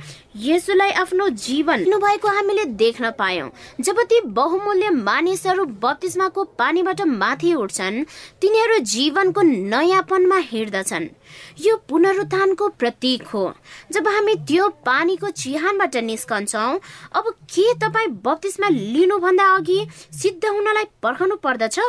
[0.48, 3.50] यसुलाई आफ्नो जीवन भएको हामीले देख्न पायौँ।
[3.82, 8.04] जब ती बहुमूल्य मानिसहरू बत्तिसमाको पानीबाट माथि उठ्छन्
[8.42, 11.10] तिनीहरू जीवनको नयाँपनमा हिँड्दछन्।
[11.60, 13.54] यो पुनरुत्थानको प्रतीक हो।
[13.92, 16.80] जब हामी त्यो पानीको चिहानबाट निस्कन्छौँ
[17.16, 19.80] अब के तपाईँ बत्तिसमा लिनुभन्दा अघि
[20.14, 21.80] सिद्ध हुनलाई पर्खनु पर्दछ?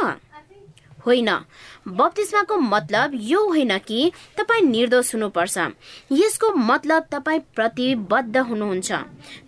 [1.07, 1.29] होइन।
[1.88, 5.59] बप्तिस्माको मतलब यो होइन कि तपाईँ निर्दोष हुनुपर्छ।
[6.12, 8.92] यसको मतलब तपाईँ प्रतिबद्ध हुनुहुन्छ।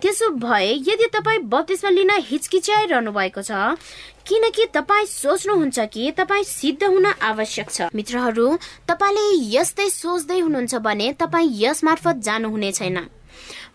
[0.01, 3.77] त्यसो भए यदि तपाईँ बप्तिस्मा लिन हिचकिचाइरहनु भएको छ
[4.31, 9.25] किनकि तपाईँ सोच्नुहुन्छ कि तपाईँ सिद्ध हुन आवश्यक छ। मित्रहरू तपाईँले
[9.57, 12.99] यस्तै सोच्दै हुनुहुन्छ भने तपाईँ यस मार्फत जानुहुने छैन।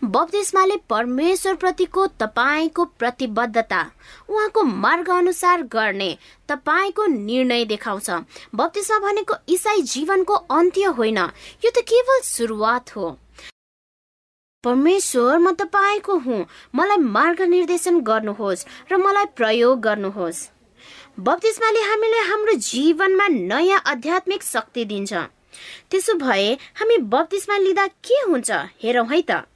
[0.04, 3.80] बप्तिस्माले परमेश्वर प्रतिको तपाईँको प्रतिबद्धता
[4.28, 6.10] उहाँको मार्ग अनुसार गर्ने
[6.48, 8.10] तपाईँको निर्णय देखाउँछ।
[8.54, 11.18] बप्तिस्मा भनेको इसाई जीवनको अन्त्य होइन।
[11.64, 13.18] यो त केवल सुरुवात हो।
[14.66, 20.50] परमेश्वर म तपाईँको हुँ। मलाई मार्ग निर्देशन गर्नुहोस् र मलाई प्रयोग गर्नुहोस्।
[21.20, 25.12] बप्तिस्माले हामीले हाम्रो जीवनमा नयाँ आध्यात्मिक शक्ति दिन्छ।
[25.90, 28.50] त्यसो भए हामी बप्तिस्मा लिँदा के हुन्छ
[28.82, 29.46] हेरौँ है त?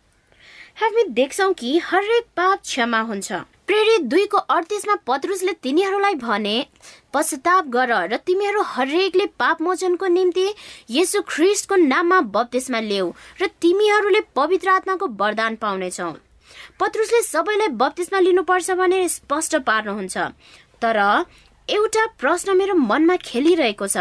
[0.79, 3.33] हामी देख्छौ कि हरेक पाप क्षमा हुन्छ।
[3.71, 6.55] प्रेरित दुईको अडतिसमा पत्रुसले तिनीहरूलाई भने
[7.15, 10.47] पश्चाताप गर र तिमीहरू हरेकले पाप मोचनको निम्ति
[10.91, 16.11] यसु ख्रिस्टको नाममा बत्तिसमा ल्याऊ र तिमीहरूले पवित्र आत्माको वरदान पाउनेछौ।
[16.81, 20.17] पत्रुसले सबैलाई बत्तिसमा लिनुपर्छ भने स्पष्ट पार्नुहुन्छ।
[20.83, 20.99] तर
[21.69, 23.97] एउटा प्रश्न मेरो मनमा खेलिरहेको छ।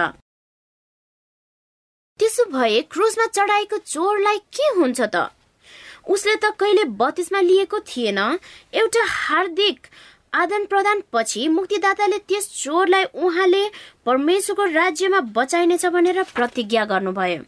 [2.20, 5.30] त्यसो भए क्रुजमा चढाएको चोरलाई के हुन्छ त?
[6.08, 8.20] उसले त कहिले बत्तिसमा लिएको थिएन।
[8.74, 9.88] एउटा हार्दिक
[10.34, 13.64] आदान प्रदान पछि मुक्तिदाताले त्यस चोरलाई उहाँले
[14.06, 17.42] परमेश्वरको राज्यमा बचाइनेछ भनेर प्रतिज्ञा गर्नुभयो।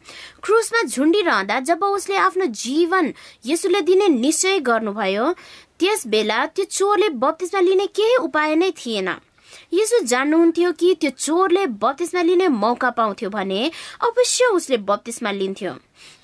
[0.43, 3.13] क्रुसमा झुन्डिरहँदा जब उसले आफ्नो जीवन
[3.45, 5.31] यसुले दिने निश्चय गर्नुभयो
[5.79, 9.09] त्यस बेला त्यो चोरले बत्तिसमा लिने केही उपाय नै थिएन।
[9.73, 13.61] यसो जान्नुहुन्थ्यो कि त्यो चोरले बत्तिसमा लिने मौका पाउँथ्यो भने
[14.01, 15.71] अवश्य उसले बत्तिसमा लिन्थ्यो।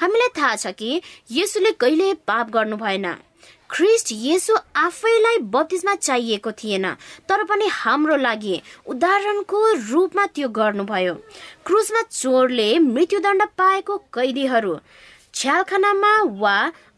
[0.02, 3.08] हामीलाई थाहा छ कि यसुले कहिले पाप गर्नु भएन।
[3.70, 6.86] ख्रिस्ट यसो आफैलाई बत्तिसमा चाहिएको थिएन
[7.30, 9.60] तर पनि हाम्रो लागि उदाहरणको
[9.92, 11.14] रूपमा त्यो गर्नुभयो।
[11.66, 14.78] क्रुसमा चोरले मृत्युदण्ड पाएको कैदीहरू
[15.34, 16.56] छ्यालखानामा वा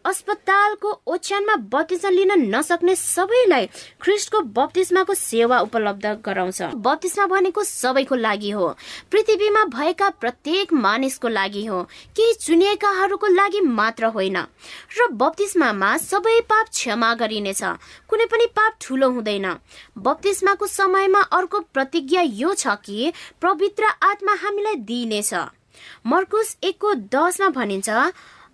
[0.09, 3.65] अस्पतालको ओछ्यानमा बत्तिस्मा लिन नसक्ने सबैलाई
[4.01, 8.67] ख्रिस्टको बत्तिस्माको सेवा उपलब्ध गराउँछ। बत्तिस्मा भनेको सबैको लागि हो।
[9.11, 11.83] पृथ्वीमा भएका प्रत्येक मानिसको लागि हो।
[12.15, 14.37] केही चुनिएकाहरूको लागि मात्र होइन।
[14.97, 17.61] र बत्तिस्मामा सबै पाप क्षमा गरिनेछ।
[18.09, 19.47] कुनै पनि पाप ठुलो हुँदैन।
[19.97, 25.33] बत्तिस्माको समयमा अर्को प्रतिज्ञा यो छ कि पवित्र आत्मा हामीलाई दिइनेछ।
[26.07, 27.89] मर्कुस एकको दसमा भनिन्छ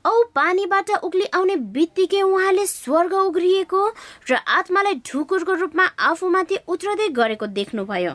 [0.06, 3.82] औ पानीबाट उक्ली आउने बित्तिकै उहाँले स्वर्ग उग्रिएको
[4.30, 8.14] र आत्मालाई ढुकुरको रूपमा आफूमाथि उत्रदै गरेको देख्नुभयो।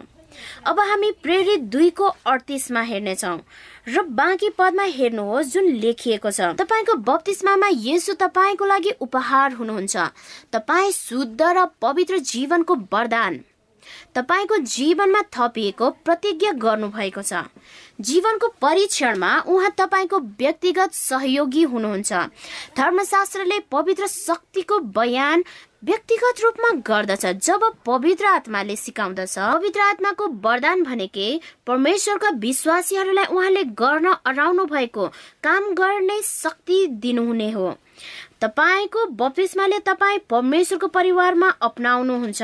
[0.66, 3.36] अब हामी प्रेरित दुईको अडतिसमा हेर्नेछौ
[3.88, 9.96] र बाँकी पदमा हेर्नुहोस् जुन लेखिएको छ। तपाईँको बत्तिसमामा यसो तपाईँको लागि उपहार हुनुहुन्छ।
[10.52, 13.40] तपाईँ शुद्ध र पवित्र जीवनको वरदान।
[14.14, 17.42] तपाईँको जीवनमा थपिएको प्रतिज्ञा गर्नुभएको छ।
[18.00, 22.12] जीवनको परीक्षणमा उहाँ तपाईँको व्यक्तिगत सहयोगी हुनुहुन्छ।
[22.76, 25.44] धर्मशास्त्रले पवित्र शक्तिको बयान
[25.84, 31.28] व्यक्तिगत रूपमा गर्दछ। जब पवित्र आत्माले सिकाउँदछ पवित्र आत्माको वरदान भनेकै
[31.66, 35.06] परमेश्वरका विश्वासीहरूलाई उहाँले गर्न अराउनु भएको
[35.44, 37.70] काम गर्ने शक्ति दिनुहुने हो।
[38.40, 42.42] तपाईँको बपिसमाले तपाईँ परमेश्वरको परिवारमा अप्नाउनुहुन्छ।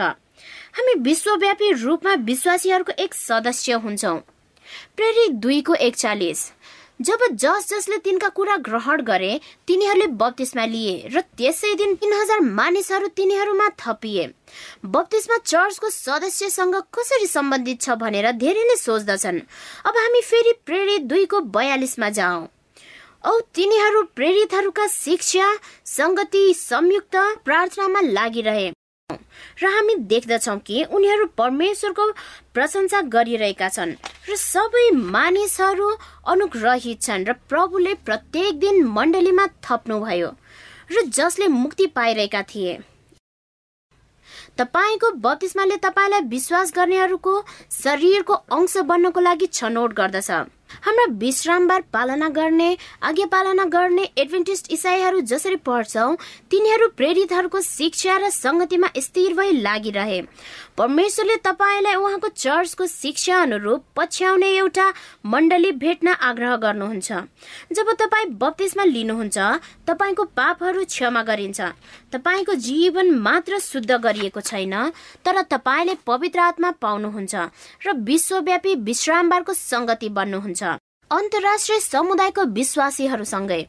[0.76, 4.18] हामी विश्वव्यापी रूपमा विश्वासीहरूको एक सदस्य हुन्छौँ।
[4.96, 6.50] प्रेरित दुईको एकचालिस।
[7.00, 9.32] जब जस जसले तिनका कुरा ग्रहण गरे
[9.68, 14.24] तिनीहरूले बत्तिसमा लिए र त्यसै दिन तिन हजार मानिसहरू तिनीहरूमा थपिए।
[14.86, 19.40] बत्तिसमा चर्चको सदस्यसँग कसरी सम्बन्धित छ भनेर धेरैले सोच्दछन्।
[19.84, 22.48] अब हामी फेरि प्रेरित दुईको बयालिसमा जाउँ।
[23.24, 25.52] औ तिनीहरू प्रेरितहरूका शिक्षा
[25.84, 28.70] संगति संयुक्त प्रार्थनामा लागिरहे।
[29.62, 32.06] र हामी देख्दछौ कि उनीहरू परमेश्वरको
[32.54, 33.92] प्रशंसा गरिरहेका छन्
[34.28, 35.88] र सबै मानिसहरू
[36.26, 40.30] अनुग्रहित छन् र प्रभुले प्रत्येक दिन मण्डलीमा थप्नुभयो
[40.92, 42.74] र जसले मुक्ति पाइरहेका थिए।
[44.58, 47.34] तपाईँको बत्तिसमाले तपाईँलाई विश्वास गर्नेहरूको
[47.72, 50.30] शरीरको अंश बन्नको लागि छनौट गर्दछ।
[50.86, 56.14] हाम्रा विश्रामबार पालना गर्ने आज्ञा पालना गर्ने एडभेन्टिस्ट इसाईहरू जसरी पढ्छौ
[56.50, 60.20] तिनीहरू प्रेरितहरूको शिक्षा र संगतिमा स्थिर भई लागिरहे।
[60.78, 64.86] परमेश्वरले तपाईँलाई उहाँको चर्चको शिक्षा अनुरूप पछ्याउने एउटा
[65.26, 67.12] मण्डली भेट्न आग्रह गर्नुहुन्छ।
[67.72, 69.38] जब तपाईँ बत्तिसमा लिनुहुन्छ
[69.88, 71.60] तपाईँको पापहरू क्षमा गरिन्छ।
[72.12, 74.74] तपाईँको जीवन मात्र शुद्ध गरिएको छैन
[75.24, 77.34] तर तपाईँले पवित्र आत्मा पाउनुहुन्छ
[77.86, 80.62] र विश्वव्यापी विश्रामबारको संगति बन्नुहुन्छ।
[81.10, 83.60] अन्तर्राष्ट्रिय समुदायको विश्वासीहरूसँगै।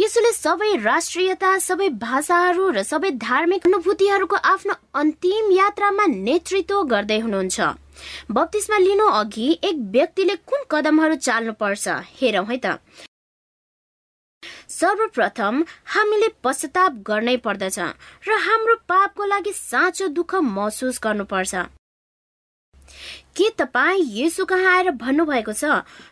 [0.00, 7.58] यसोले सबै राष्ट्रियता सबै भाषाहरू र सबै धार्मिक अनुभूतिहरूको आफ्नो अन्तिम यात्रामा नेतृत्व गर्दै हुनुहुन्छ।
[8.34, 11.84] बत्तिसमा लिनु अघि एक व्यक्तिले कुन कदमहरू चाल्नु पर्छ
[12.18, 12.66] हेरौँ है त।
[14.68, 15.62] सर्वप्रथम
[15.94, 17.78] हामीले पश्चाताप गर्नै पर्दछ
[18.26, 21.54] र हाम्रो पापको लागि साँचो दुःख महसुस गर्नुपर्छ।
[23.36, 25.64] के तपाईँ यसो कहाँ आएर भन्नुभएको छ?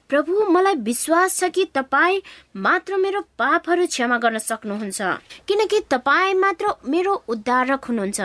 [0.09, 2.21] प्रभु मलाई विश्वास छ कि तपाईँ
[2.57, 5.01] मात्र मेरो पापहरू क्षमा गर्न सक्नुहुन्छ?
[5.49, 8.21] किनकि तपाईँ मात्र मेरो उद्धारक हुनुहुन्छ।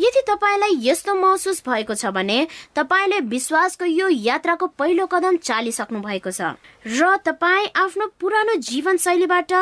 [0.00, 2.46] यदि तपाईँलाई यस्तो महसुस भएको छ भने
[2.76, 6.54] तपाईँले विश्वासको यो यात्राको पहिलो कदम चालिसक्नु भएको छ
[6.86, 9.52] र तपाईँ आफ्नो पुरानो जीवनशैलीबाट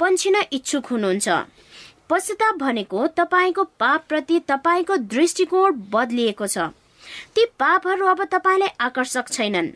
[0.00, 1.28] पन्छिन इच्छुक हुनुहुन्छ।
[2.10, 6.72] पश्चाताप भनेको तपाईँको पापप्रति तपाईँको दृष्टिकोण बदलिएको छ।
[7.34, 9.70] ती पापहरू अब तपाईँलाई आकर्षक छैनन्।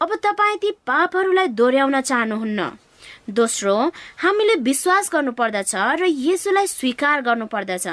[0.00, 2.70] अब तपाईँ ती पापहरूलाई दोहोऱ्याउन चाहनुहुन्न।
[3.28, 3.74] दोस्रो
[4.18, 7.86] हामीले विश्वास गर्नुपर्दछ र यसुलाई स्वीकार गर्नुपर्दछ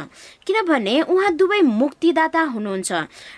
[0.47, 2.91] किनभने उहाँ दुवै मुक्तिदाता हुनुहुन्छ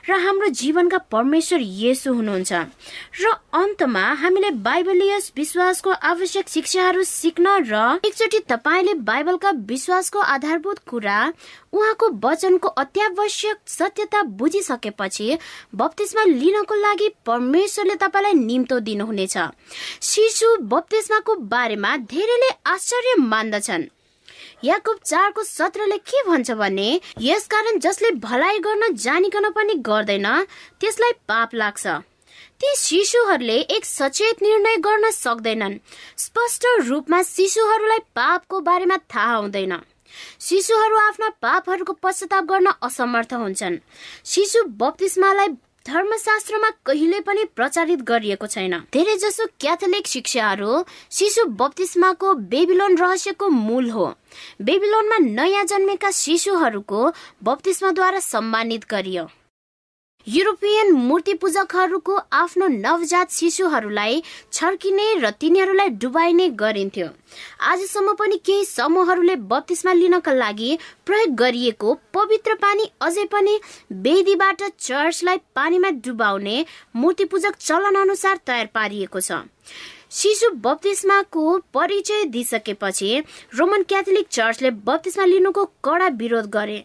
[0.10, 2.54] र हाम्रो जीवनका परमेश्वर येसु हुनुहुन्छ।
[3.22, 11.18] र अन्तमा हामीले बाइबलीय विश्वासको आवश्यक शिक्षाहरू सिक्न र एकचोटि तपाईँले बाइबलका विश्वासको आधारभूत कुरा
[11.74, 15.38] उहाँको वचनको अत्यावश्यक सत्यता बुझिसकेपछि
[15.76, 19.38] बप्तिस्मा लिनको लागि परमेश्वरले तपाईँलाई निम्तो दिनुहुनेछ।
[20.02, 23.86] शिशु बप्तिस्माको बारेमा धेरैले आश्चर्य मान्दछन्।
[24.64, 26.90] याकुब चारको सत्रले के भन्छ भने
[27.22, 30.28] यसकारण जसले भलाइ गर्न जानिकन पनि गर्दैन
[30.80, 31.88] त्यसलाई पाप लाग्छ।
[32.62, 35.78] ती शिशुहरूले एक सचेत निर्णय गर्न सक्दैनन्।
[36.18, 39.74] स्पष्ट रूपमा शिशुहरूलाई पापको बारेमा थाहा हुँदैन।
[40.40, 43.78] शिशुहरू आफ्ना पापहरूको पश्चाताप गर्न असमर्थ हुन्छन्।
[44.26, 45.48] शिशु बप्तिस्मालाई
[45.86, 53.90] धर्मशास्त्रमा कहिले पनि प्रचारित गरिएको छैन। धेरै जसो क्याथोलिक शिक्षाहरू शिशु बप्तिस्माको बेबिलोन रहस्यको मूल
[53.90, 54.06] हो।
[54.62, 57.02] बेबिलोनमा नयाँ जन्मेका शिशुहरूको
[57.44, 59.28] बप्तिस्माद्वारा सम्मानित गरियो।
[60.28, 64.22] युरोपियन मूर्ति पूजकहरूको आफ्नो नवजात शिशुहरूलाई
[64.54, 67.08] छर्किने र तिनीहरूलाई डुबाइने गरिन्थ्यो।
[67.64, 73.60] आजसम्म पनि केही समूहहरूले बत्तिसमा लिनका लागि प्रयोग गरिएको पवित्र पानी अझै पनि
[74.02, 79.40] वेदीबाट चर्चलाई पानीमा डुबाउने मूर्ति पूजक चलन अनुसार तयार पारिएको छ।
[80.12, 83.18] शिशु बत्तिसमाको परिचय दिइसकेपछि
[83.56, 86.84] रोमन क्याथोलिक चर्चले बत्तिसमा लिनुको कडा विरोध गरे।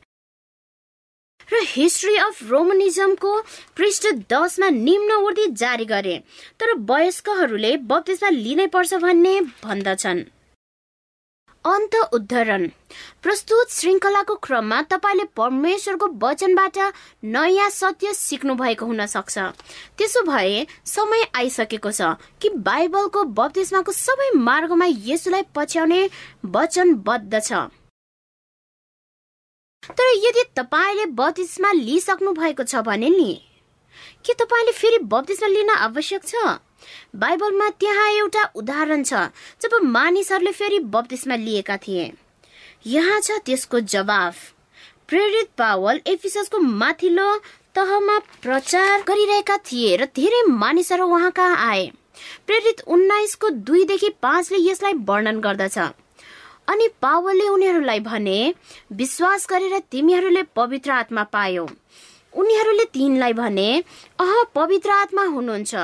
[1.52, 3.40] र हिस्ट्री अफ रोमनिजमको
[3.76, 6.18] पृष्ठ दसमा निम्न उर्दी जारी गरे।
[6.60, 10.24] तर वयस्कहरूले बत्तिसमा लिनै पर्छ भन्ने भन्दछन्।
[11.64, 12.66] अन्त उद्धरण।
[13.22, 16.78] प्रस्तुत श्रृङ्खलाको क्रममा तपाईँले परमेश्वरको वचनबाट
[17.24, 19.38] नयाँ सत्य सिक्नु भएको हुन सक्छ
[19.98, 26.00] त्यसो भए समय आइसकेको छ कि बाइबलको बत्तिसमाको सबै मार्गमा यसुलाई पछ्याउने
[26.46, 27.52] वचनबद्ध छ।
[29.82, 33.32] तर यदि तपाईँले बत्तिसमा लिइसक्नु भएको छ भने नि
[34.26, 36.34] के तपाईँले फेरि बत्तिसमा लिन आवश्यक छ?
[37.16, 39.14] बाइबलमा त्यहाँ एउटा उदाहरण छ
[39.62, 42.12] जब मानिसहरूले फेरि बत्तिसमा लिएका थिए।
[42.86, 44.36] यहाँ छ त्यसको जवाफ।
[45.08, 47.34] प्रेरित पावल एफिसको माथिल्लो
[47.74, 51.90] तहमा प्रचार गरिरहेका थिए र धेरै मानिसहरू उहाँ कहाँ आए।
[52.46, 55.78] प्रेरित उन्नाइसको दुईदेखि पाँचले यसलाई वर्णन गर्दछ।
[56.72, 58.38] अनि पावलले उनीहरूलाई भने
[58.92, 61.66] विश्वास गरेर तिमीहरूले पवित्र आत्मा पायौ।
[62.32, 63.68] उनीहरूले तिनलाई भने
[64.20, 65.74] अह पवित्र आत्मा हुनुहुन्छ।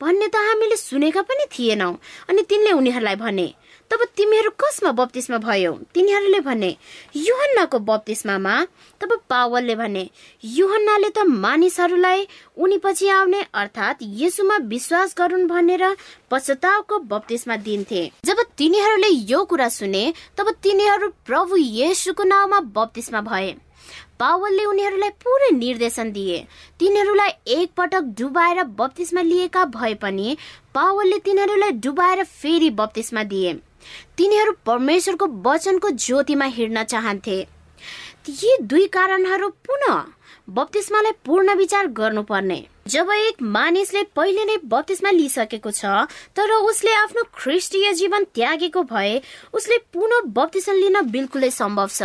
[0.00, 1.90] भन्ने त हामीले सुनेका पनि थिएनौ।
[2.28, 3.46] अनि तिनले उनीहरूलाई भने
[3.94, 5.72] तब तिमीहरू कसमा बत्तिसमा भयो?
[5.94, 6.70] तिनीहरूले भने
[7.16, 8.54] युहन्नाको बत्तिसमामा
[9.00, 10.02] तब पावलले भने
[10.44, 12.26] युहन्नाले त मानिसहरूलाई
[12.58, 15.84] उनी पछि आउने अर्थात् यसुमा विश्वास गरून् भनेर
[16.30, 20.02] पश्चातावको बत्तिसमा दिन्थे। जब तिनीहरूले यो कुरा सुने
[20.38, 23.54] तब तिनीहरू प्रभु येसुको नाउँमा बत्तिसमा भए।
[24.18, 26.38] पावलले उनीहरूलाई पुरै निर्देशन दिए।
[26.80, 30.36] तिनीहरूलाई एक पटक डुबाएर बत्तिसमा लिएका भए पनि
[30.74, 33.54] पावलले तिनीहरूलाई डुबाएर फेरि बत्तिसमा दिए।
[34.16, 37.38] तिनीहरू परमेश्वरको वचनको ज्योतिमा हिँड्न चाहन्थे।
[38.28, 40.04] यी दुई कारणहरू पुनः
[40.48, 45.84] बत्तिसमालाई पूर्ण विचार गर्नुपर्ने। जब एक मानिसले पहिले नै बत्तिसमा लिइसकेको छ
[46.36, 49.20] तर उसले आफ्नो ख्रिस्टीय जीवन त्यागेको भए
[49.54, 52.02] उसले पुनः बत्तिसमा लिन बिल्कुलै सम्भव छ।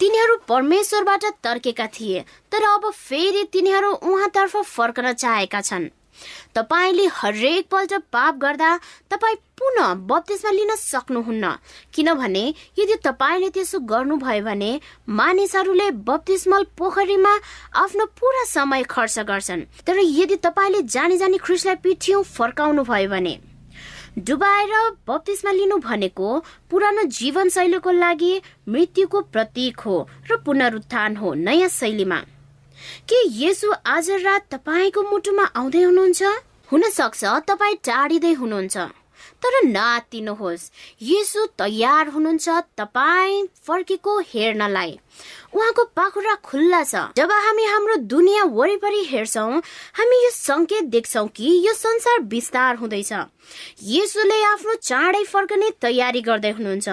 [0.00, 5.90] तिनीहरू परमेश्वरबाट तर्केका थिए तर अब फेरि तिनीहरू उहाँतर्फ फर्कन चाहेका छन्।
[6.54, 8.70] तपाईँले हरेक पल्ट पाप गर्दा
[9.10, 11.50] तपाईँ पुनः बत्तिसमा लिन सक्नुहुन्न।
[11.94, 12.44] किनभने
[12.78, 14.70] यदि तपाईँले त्यसो गर्नुभयो भने
[15.08, 17.32] मानिसहरूले बत्तिसमल पोखरीमा
[17.76, 23.38] आफ्नो पुरा समय खर्च गर्छन्। तर यदि तपाईँले जानी जानी ख्रिसलाई पिठ्यौँ फर्काउनु भयो भने
[24.18, 24.72] डुबाएर
[25.08, 26.28] बत्तिसमा लिनु भनेको
[26.70, 28.32] पुरानो जीवनशैलीको लागि
[28.68, 29.96] मृत्युको प्रतीक हो
[30.30, 32.18] र पुनरुत्थान हो नयाँ शैलीमा।
[33.08, 36.22] के यसो आज रात तपाईँको मुटुमा आउँदै हुनुहुन्छ?
[36.72, 38.76] हुन सक्छ तपाईँ टाढिँदै हुनुहुन्छ।
[39.42, 40.70] तर नआत्तिनुहोस्
[41.02, 44.98] यसो तयार हुनुहुन्छ तपाईँ फर्केको हेर्नलाई।
[45.54, 49.62] उहाँको पाखुरा खुल्ला छ। जब हामी हाम्रो दुनियाँ वरिपरि हेर्छौँ
[49.98, 53.12] हामी यो संकेत देख्छौ कि यो संसार विस्तार हुँदैछ।
[53.82, 56.88] यसोले आफ्नो चाँडै फर्कने तयारी गर्दै हुनुहुन्छ।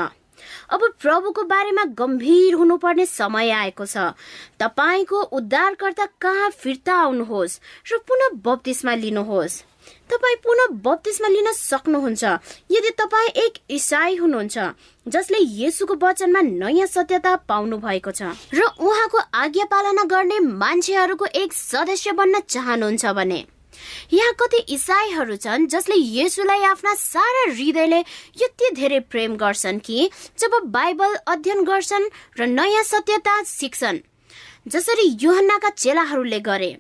[0.70, 4.14] अब प्रभुको बारेमा गम्भीर हुनुपर्ने समय आएको छ।
[4.60, 7.60] तपाईँको उद्धारकर्ता कहाँ फिर्ता आउनुहोस्
[7.94, 9.64] र पुनः बत्तिसमा लिनुहोस्।
[10.10, 12.24] तपाईँ पुनः बत्तिसमा लिन सक्नुहुन्छ।
[12.72, 14.58] यदि तपाईँ एक इसाई हुनुहुन्छ
[15.06, 21.54] जसले येसुको वचनमा नयाँ सत्यता पाउनु भएको छ र उहाँको आज्ञा पालना गर्ने मान्छेहरूको एक
[21.54, 23.46] सदस्य बन्न चाहनुहुन्छ भने।
[24.14, 28.00] यहाँ कति इसाईहरू छन् जसले येसुलाई आफ्ना सारा हृदयले
[28.42, 30.10] यति धेरै प्रेम गर्छन् कि
[30.40, 32.10] जब बाइबल अध्ययन गर्छन्
[32.40, 34.00] र नयाँ सत्यता सिक्छन्।
[34.68, 36.72] जसरी युहन्नाका चेलाहरूले गरे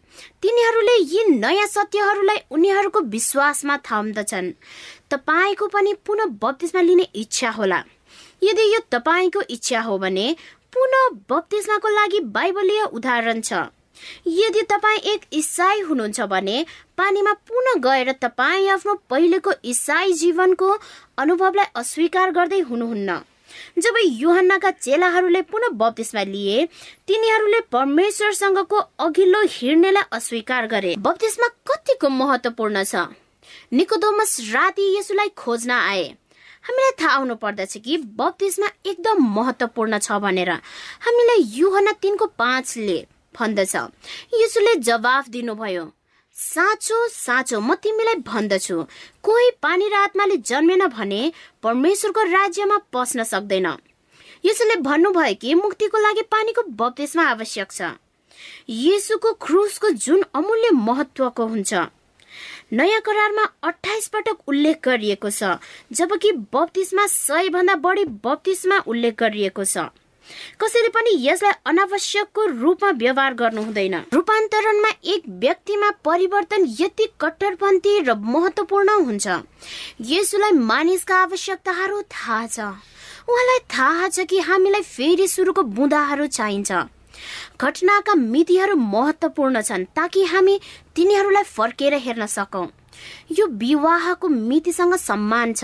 [0.41, 4.51] तिनीहरूले यी नयाँ सत्यहरूलाई उनीहरूको विश्वासमा थाम्दछन्।
[5.11, 7.83] तपाईँको पनि पुनः बत्तिसमा लिने इच्छा होला।
[8.43, 10.35] यदि यो तपाईँको इच्छा हो भने
[10.73, 13.53] पुनः बत्तिसमाको लागि बाइबलीय उदाहरण छ।
[14.27, 16.65] यदि तपाईँ एक इसाई हुनुहुन्छ भने
[16.97, 20.77] पानीमा पुनः गएर तपाईँ आफ्नो पहिलेको इसाई जीवनको
[21.17, 23.19] अनुभवलाई अस्वीकार गर्दै हुनुहुन्न।
[23.79, 26.65] जब युहन्नाका चेलाहरूले पुनः बप्तिस्मा लिए
[27.07, 32.95] तिनीहरूले परमेश्वरसँगको अघिल्लो हिँड्नेलाई अस्वीकार गरे। बप्तिस्मा कतिको महत्वपूर्ण छ?
[33.73, 36.03] निकोदोमस राति यसुलाई खोज्न आए।
[36.63, 40.49] हामीलाई थाहा आउनु पर्दछ कि बप्तिस्मा एकदम महत्वपूर्ण छ भनेर।
[41.05, 43.05] हामीलाई युहना तिनको पाँचले
[43.35, 43.75] भन्दछ।
[44.33, 45.85] यसुले जवाफ दिनुभयो
[46.35, 48.75] साँचो साँचो म तिमीलाई भन्दछु।
[49.23, 51.21] कोही पानी र आत्माले जन्मेन भने
[51.63, 53.67] परमेश्वरको राज्यमा पस्न सक्दैन।
[54.45, 57.81] यसोले भन्नुभयो कि मुक्तिको लागि पानीको बप्तिस्मा आवश्यक छ।
[58.69, 61.73] येसुको क्रुसको जुन अमूल्य महत्वको हुन्छ।
[62.71, 65.57] नयाँ करारमा अठाइस पटक उल्लेख गरिएको छ
[65.91, 69.89] जबकि बत्तिसमा सय भन्दा बढी बत्तिसमा उल्लेख गरिएको छ।
[70.61, 78.13] कसैले पनि यसलाई अनावश्यकको रूपमा व्यवहार गर्नु हुँदैन रूपान्तरणमा एक व्यक्तिमा परिवर्तन यति कट्टरपन्थी र
[78.13, 79.27] महत्वपूर्ण हुन्छ।
[80.09, 82.59] यसुलाई मानिसका आवश्यकताहरू थाहा छ।
[83.29, 86.71] उहाँलाई थाहा छ कि हामीलाई फेरि सुरुको बुँदाहरू चाहिन्छ।
[87.61, 90.59] घटनाका मितिहरू महत्वपूर्ण छन् ताकि हामी
[90.95, 92.67] तिनीहरूलाई फर्केर हेर्न सकौँ।
[93.31, 95.63] यो विवाहको मितिसँग सम्मान छ।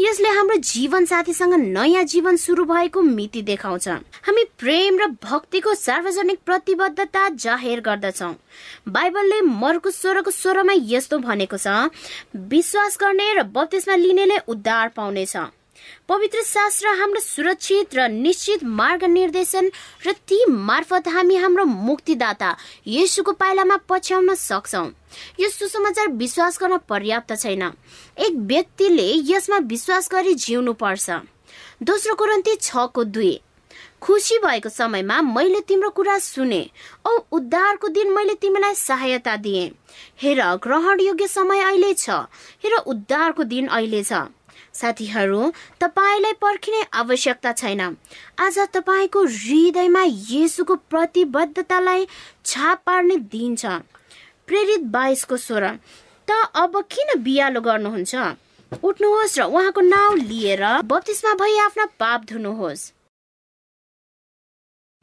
[0.00, 3.88] यसले हाम्रो जीवन साथीसँग नयाँ जीवन सुरु भएको मिति देखाउँछ।
[4.22, 8.32] हामी प्रेम र भक्तिको सार्वजनिक प्रतिबद्धता जाहेर गर्दछौ।
[8.88, 11.90] बाइबलले मर्को स्वरको स्वरमा यस्तो भनेको छ
[12.48, 15.36] विश्वास गर्ने र बत्तिसमा लिनेले उद्धार पाउनेछ।
[16.08, 19.70] पवित्र शास्त्र हाम्रो सुरक्षित र निश्चित मार्ग निर्देशन
[20.06, 22.50] र ती मार्फत हामी हाम्रो मुक्तिदाता
[22.86, 24.86] येसुको पाइलामा पछ्याउन सक्छौँ।
[25.40, 31.10] यो सुसमाचार विश्वास गर्न पर्याप्त छैन। एक व्यक्तिले यसमा विश्वास गरी जिउनु पर्छ
[31.82, 33.34] दोस्रो कुरन्ती छको दुई
[34.02, 36.62] खुसी भएको समयमा मैले तिम्रो कुरा सुने
[37.06, 39.70] औ उद्धारको दिन मैले तिमीलाई सहायता दिए।
[40.22, 42.10] हेर ग्रहण योग्य समय अहिले छ।
[42.62, 44.28] हेर उद्धारको दिन अहिले छ।
[44.76, 45.42] साथीहरू
[45.80, 47.80] तपाईँलाई पर्खिने आवश्यकता छैन।
[48.38, 52.06] आज तपाईँको हृदयमा येसुको प्रतिबद्धतालाई
[52.44, 53.80] छाप पार्ने दिन छ।
[54.46, 55.64] प्रेरित बाइसको स्वर
[56.28, 58.14] त अब किन बिहालो गर्नुहुन्छ?
[58.72, 62.92] उठ्नुहोस् र उहाँको नाउँ लिएर बत्तिसमा भई आफ्ना पाप धुनुहोस्।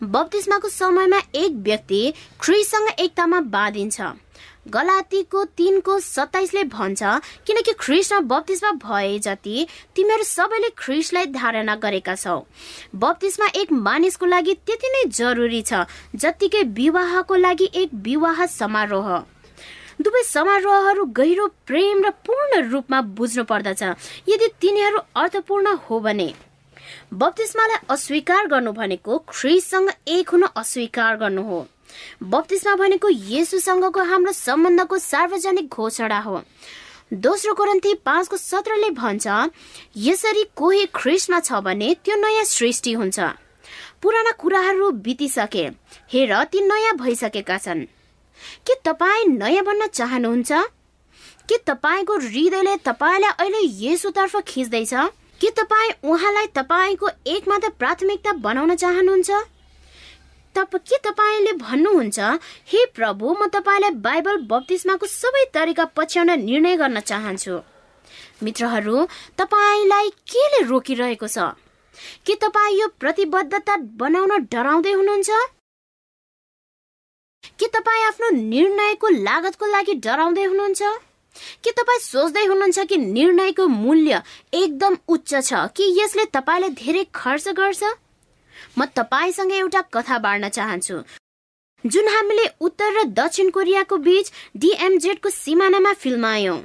[0.02, 2.02] बत्तिसमाको समयमा एक व्यक्ति
[2.40, 4.02] ख्रिससँग एकतामा बाँधिन्छ।
[4.68, 7.04] गलातीको तिनको सत्ताइसले भन्छ
[7.48, 12.40] किनकि ख्रिसमा बत्तिसमा भए जति तिमीहरू सबैले ख्रिसलाई धारणा गरेका छौ।
[12.96, 15.84] बत्तिसमा एक मानिसको लागि त्यति नै जरुरी छ
[16.16, 19.10] जत्तिकै विवाहको लागि एक विवाह समारोह।
[20.02, 23.84] दुवै समारोहहरू गहिरो प्रेम र पूर्ण रूपमा बुझ्नु पर्दछ
[24.30, 26.34] यदि तिनीहरू अर्थपूर्ण हो भने।
[27.14, 31.60] बत्तिसमालाई अस्वीकार गर्नु भनेको ख्रिससँग एक हुन अस्वीकार गर्नु हो।
[32.24, 36.42] बत्तिसमा भनेको येसुसँगको हाम्रो सम्बन्धको सार्वजनिक घोषणा हो।
[37.14, 39.28] दोस्रो कोरन्थी पाँचको सत्रले भन्छ
[39.98, 43.20] यसरी कोही ख्रिस्टमा छ भने त्यो नयाँ सृष्टि हुन्छ।
[44.02, 45.66] पुराना कुराहरू बितिसके
[46.14, 47.86] हेर ती नयाँ भइसकेका छन्।
[48.68, 50.52] के तपाईँ नयाँ बन्न चाहनुहुन्छ?
[51.50, 54.94] के तपाईँको हृदयले तपाईँलाई अहिले यसुतर्फ खिच्दैछ?
[55.42, 59.32] के तपाईँ उहाँलाई तपाईँको एकमात्र प्राथमिकता बनाउन चाहनुहुन्छ?
[60.56, 62.20] तप के तपाईँले भन्नुहुन्छ?
[62.72, 67.60] हे प्रभु म तपाईँलाई बाइबल बत्तिसमाको सबै तरिका पछ्याउन निर्णय गर्न चाहन्छु।
[68.44, 69.06] मित्रहरू
[69.38, 71.38] तपाईँलाई केले रोकिरहेको छ?
[72.26, 75.30] के तपाईँ यो प्रतिबद्धता बनाउन डराउँदै हुनुहुन्छ?
[77.60, 80.82] के तपाईँ आफ्नो निर्णयको लागतको लागि डराउँदै हुनुहुन्छ?
[81.64, 84.22] के तपाईँ सोच्दै हुनुहुन्छ कि निर्णयको मूल्य
[84.54, 87.84] एकदम उच्च छ कि यसले तपाईँले धेरै खर्च गर्छ?
[88.78, 91.02] म तपाईँसँग एउटा कथा बाँड्न चाहन्छु।
[91.84, 96.60] जुन हामीले उत्तर र दक्षिण कोरियाको बीच डिएमजेडको सिमानामा फिल्मायौँ।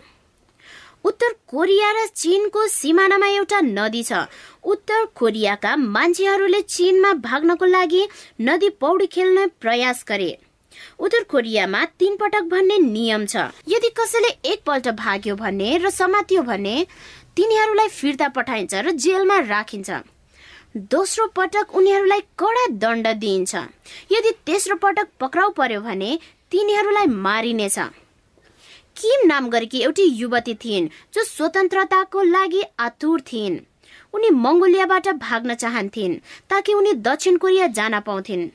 [1.05, 4.27] उत्तर कोरिया र चीनको सिमानामा एउटा नदी छ।
[4.65, 8.03] उत्तर कोरियाका मान्छेहरूले चीनमा भाग्नको लागि
[8.41, 10.31] नदी पौडी खेल्न प्रयास गरे।
[10.99, 13.37] उत्तर कोरियामा तीन पटक भन्ने नियम छ।
[13.69, 16.77] यदि कसैले एकपल्ट भाग्यो भने र समातियो भने
[17.37, 19.91] तिनीहरूलाई फिर्ता पठाइन्छ र जेलमा राखिन्छ।
[20.77, 23.55] दोस्रो पटक उनीहरूलाई कडा दण्ड दिइन्छ।
[24.13, 26.19] यदि तेस्रो पटक पक्राउ पर्यो भने
[26.51, 27.79] तिनीहरूलाई मारिनेछ।
[28.97, 33.59] किम नाम गरेकी एउटी युवती थिइन् जो स्वतन्त्रताको लागि आतुर थिइन्।
[34.15, 36.15] उनी मङ्गोलियाबाट भाग्न चाहन्थिन्
[36.51, 38.49] ताकि उनी दक्षिण कोरिया जान पाउँथिन्।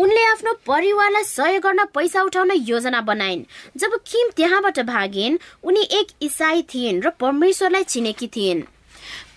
[0.00, 3.44] उनले आफ्नो परिवारलाई सहयोग गर्न पैसा उठाउन योजना बनाइन्।
[3.76, 8.62] जब किम त्यहाँबाट भागिन् उनी एक इसाई थिइन् र परमेश्वरलाई चिनेकी थिइन्।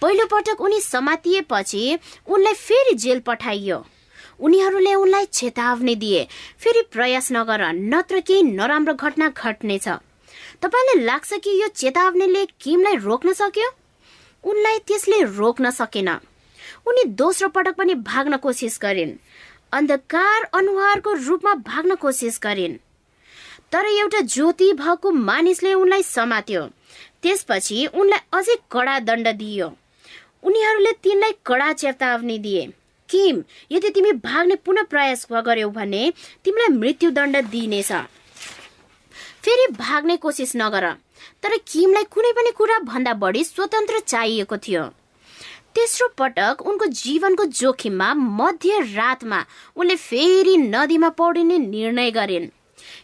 [0.02, 3.86] पहिलो पटक उनी समातिएपछि उनलाई फेरि जेल पठाइयो।
[4.40, 6.28] उनीहरूले उनलाई चेतावनी दिए।
[6.60, 9.88] फेरि प्रयास नगर नत्र केही नराम्रो घटना घट्नेछ।
[10.62, 13.70] तपाईँलाई लाग्छ कि यो चेतावनीले किमलाई रोक्न सक्यो?
[14.44, 16.10] उनलाई त्यसले रोक्न सकेन।
[16.88, 19.18] उनी दोस्रो पटक पनि भाग्न कोसिस गरिन्।
[19.72, 22.78] अन्धकार अनुहारको रूपमा भाग्न कोसिस गरिन्।
[23.72, 26.70] तर एउटा ज्योति भएको मानिसले उनलाई समात्यो।
[27.24, 29.68] त्यसपछि उनलाई अझै कडा दण्ड दिइयो
[30.48, 32.66] उनीहरूले तिनलाई कडा चेतावनी दिए।
[33.10, 36.04] किम यदि तिमी भाग्ने पुनः प्रयास गर्यौ भने
[36.44, 37.92] तिमीलाई मृत्युदण्ड दिइनेछ।
[39.44, 40.86] फेरि भाग्ने कोसिस नगर।
[41.44, 44.84] तर किमलाई कुनै पनि कुरा भन्दा बढी स्वतन्त्र चाहिएको थियो।
[45.76, 49.40] तेस्रो पटक उनको जीवनको जोखिममा मध्य रातमा
[49.76, 52.50] उनले फेरि नदीमा पौडिने निर्णय गरिन्।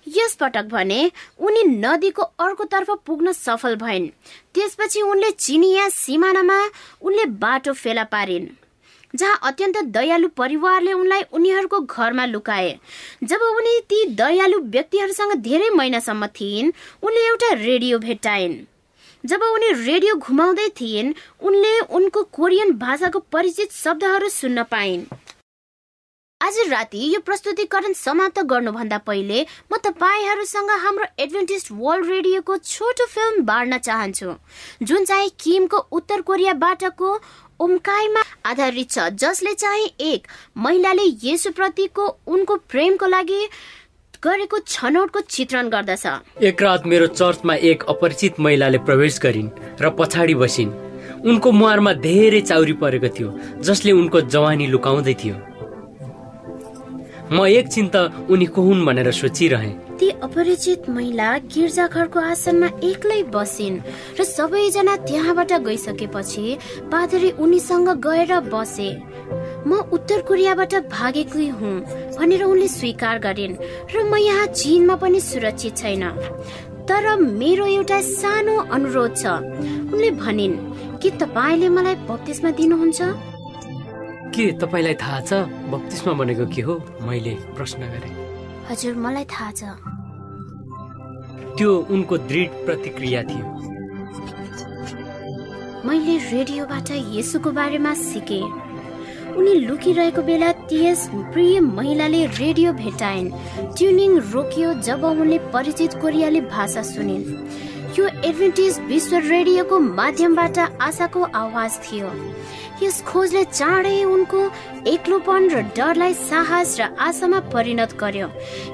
[0.08, 4.08] यस पटक भने उनी नदीको अर्कोतर्फ पुग्न सफल भइन्।
[4.56, 6.60] त्यसपछि उनले चिनिया सिमानामा
[7.02, 8.48] उनले बाटो फेला पारिन्
[9.14, 12.70] जहाँ अत्यन्त दयालु परिवारले उनलाई उनीहरूको घरमा लुकाए।
[13.24, 16.72] जब उनी ती दयालु व्यक्तिहरूसँग धेरै महिनासम्म थिइन्
[17.04, 18.56] उनले एउटा रेडियो भेट्टाइन्।
[19.24, 25.06] जब उनी रेडियो घुमाउँदै थिइन् उनले उनको कोरियन भाषाको परिचित शब्दहरू सुन्न पाइन्।
[26.44, 29.41] आज राति यो प्रस्तुतिकरण समाप्त गर्नुभन्दा पहिले
[29.72, 34.34] म तपाईँहरूसँग हाम्रो एडभेन्टिस्ट वर्ल्ड रेडियोको छोटो फिल्म बाँड्न चाहन्छु।
[34.84, 37.12] जुन चाहिँ किमको उत्तर कोरियाबाटको
[37.64, 40.28] उम्काइमा आधारित छ जसले चाहिँ एक
[40.58, 43.39] महिलाले येसुप्रतिको उनको प्रेमको लागि
[44.24, 46.06] गरेको छनौटको चित्रण गर्दछ।
[46.44, 50.76] एक रात मेरो चर्चमा एक अपरिचित महिलाले प्रवेश गरिन् र पछाडि बसिन्।
[51.24, 53.32] उनको मुहारमा धेरै चाउरी परेको थियो
[53.64, 55.36] जसले उनको जवानी लुकाउँदै थियो।
[57.34, 63.82] म एकछिन त उनी को हुन् भनेर सोचिरहेँ। ती अपरिचित महिला गिर्जाघरको आसनमा एक्लै बसिन्
[64.20, 66.46] र सबैजना त्यहाँबाट गइसकेपछि
[66.94, 68.90] पादरी उनीसँग गएर बसे।
[69.66, 71.76] म उत्तर कोरियाबाट भागेकै हुँ
[72.22, 73.58] भनेर उनले स्वीकार गरिन्
[73.90, 76.04] र म यहाँ चीनमा पनि सुरक्षित छैन।
[76.86, 79.26] तर मेरो एउटा सानो अनुरोध छ।
[79.90, 80.62] उनले भनिन्
[81.02, 83.02] के तपाईँले मलाई बत्तिसमा दिनुहुन्छ?
[84.34, 85.34] के तपाईँलाई थाहा छ?
[85.70, 86.74] बत्तिसमा भनेको के हो?
[87.06, 88.14] मैले प्रश्न गरेँ।
[88.70, 89.62] हजुर मलाई थाहा छ।
[91.58, 93.46] त्यो उनको दृढ प्रतिक्रिया थियो।
[95.86, 98.42] मैले रेडियोबाट यसुको बारेमा सिके।
[99.38, 103.30] उनी लुकिरहेको बेला त्यस प्रिय महिलाले रेडियो भेटाइन्।
[103.78, 107.24] ट्युनिङ रोकियो जब उनले परिचित कोरियाली भाषा सुनिन्।
[107.98, 112.10] यो एडभेन्टिज विश्व रेडियोको माध्यमबाट आशाको आवाज थियो।
[112.84, 114.40] यस खोजले चाँडै उनको
[114.88, 118.28] एक्लोपन र डरलाई साहस र आशामा परिणत गर्यो।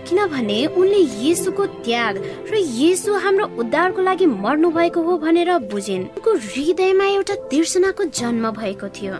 [0.07, 2.13] किनभने उनले येसुको त्याग
[2.51, 8.51] र येसु हाम्रो उद्धारको लागि मर्नु भएको हो भनेर बुझिन्। उनको हृदयमा एउटा तिर्सनाको जन्म
[8.51, 9.15] भएको थियो।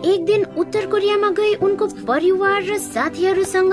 [0.00, 3.72] एक दिन उत्तर कोरियामा गई उनको परिवार र साथीहरूसँग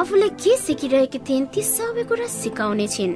[0.00, 3.14] आफूले के सिकिरहेकी थिइन् ती सबै कुरा सिकाउने छिन्।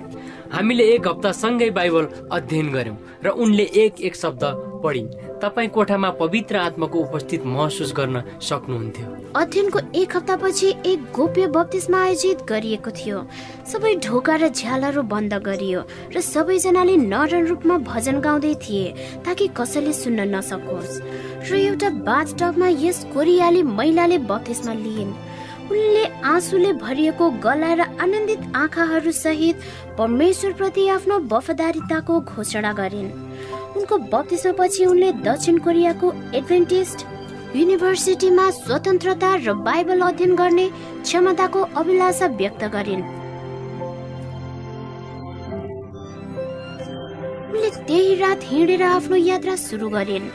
[0.52, 4.44] हामीले एक हप्ता सँगै बाइबल अध्ययन गर्यौं र उनले एक एक शब्द
[4.84, 5.08] पढिन्।
[5.42, 12.44] तपाईँ कोठामा पवित्र आत्माको उपस्थित महसुस गर्न सक्नुहुन्थ्यो। अध्ययनको एक हप्तापछि एक गोप्य बत्तिसमा आयोजित
[12.48, 13.18] गरिएको थियो।
[13.66, 15.80] सबै ढोका र झ्यालहरू बन्द गरियो
[16.14, 18.86] र सबैजनाले नरन रूपमा भजन गाउँदै थिए
[19.26, 21.02] ताकि कसैले सुन्न नसकोस्।
[21.50, 25.12] र एउटा बाथटबमा यस कोरियाली महिलाले बत्तिसमा लिइन्।
[25.72, 29.56] उनले आँसुले भरिएको गला र आनन्दित आँखाहरू सहित
[29.98, 33.10] परमेश्वर प्रति आफ्नो वफादारिताको घोषणा गरिन्।
[33.76, 37.06] उनको बत्तिसपछि उनले दक्षिण कोरियाको एडभेन्टिस्ट
[37.56, 40.66] युनिभर्सिटीमा स्वतन्त्रता र बाइबल अध्ययन गर्ने
[41.02, 43.02] क्षमताको अभिलाषा व्यक्त गरिन्।
[47.50, 50.30] उनले त्यही रात हिँडेर आफ्नो यात्रा सुरु गरिन्।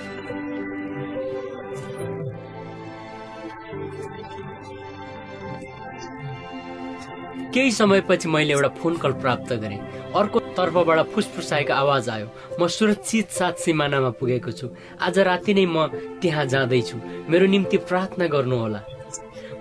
[7.57, 9.77] केही समयपछि मैले एउटा फोन कल प्राप्त गरेँ।
[10.13, 12.27] अर्को तर्फबाट फुसफुसाएको आवाज आयो।
[12.61, 14.69] म सुरक्षित साथ सिमानामा पुगेको छु।
[15.01, 15.89] आज राति नै म
[16.21, 18.81] त्यहाँ जाँदैछु। मेरो निम्ति प्रार्थना गर्नुहोला।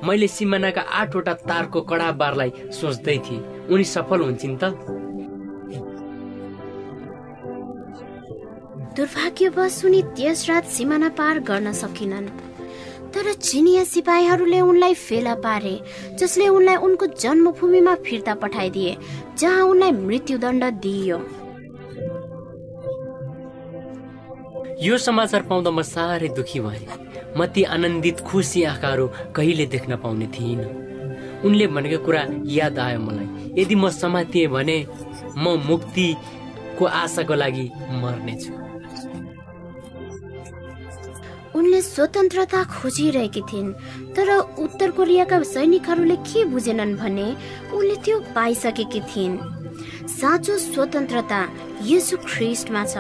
[0.05, 3.40] मैले सिमानाका आठवटा तारको कडा बारलाई सोच्दै थिएँ।
[3.72, 4.64] उनी सफल हुन्छन् त?
[8.92, 12.28] दुर्भाग्यवश उनी त्यस रात सिमाना पार गर्न सकिनन्।
[13.15, 15.75] तर चिनिया सिपाहीहरूले उनलाई फेला पारे
[16.19, 18.97] जसले उनलाई उनको जन्मभूमिमा फिर्ता पठाइदिए
[19.39, 21.19] जहाँ उनलाई मृत्युदण्ड दिइयो।
[24.83, 26.87] यो समाचार पाउँदा म साह्रै दुखी भएँ।
[27.37, 30.69] म ती आनन्दित खुसी आँखाहरू कहिले देख्न पाउने थिइनँ।
[31.45, 33.29] उनले भनेको कुरा याद आयो मलाई।
[33.61, 34.77] यदि म समातिएँ भने
[35.39, 37.65] म मुक्तिको आशाको लागि
[38.03, 38.66] मर्नेछु।
[41.57, 43.73] उनले स्वतन्त्रता खोजिरहेकी थिइन्।
[44.15, 44.29] तर
[44.65, 47.29] उत्तर कोरियाका सैनिकहरूले के बुझेनन् भने
[47.73, 49.39] उनले त्यो पाइसकेकी थिइन्।
[50.17, 51.41] साँचो स्वतन्त्रता
[51.83, 52.97] यसु ख्रिस्टमा छ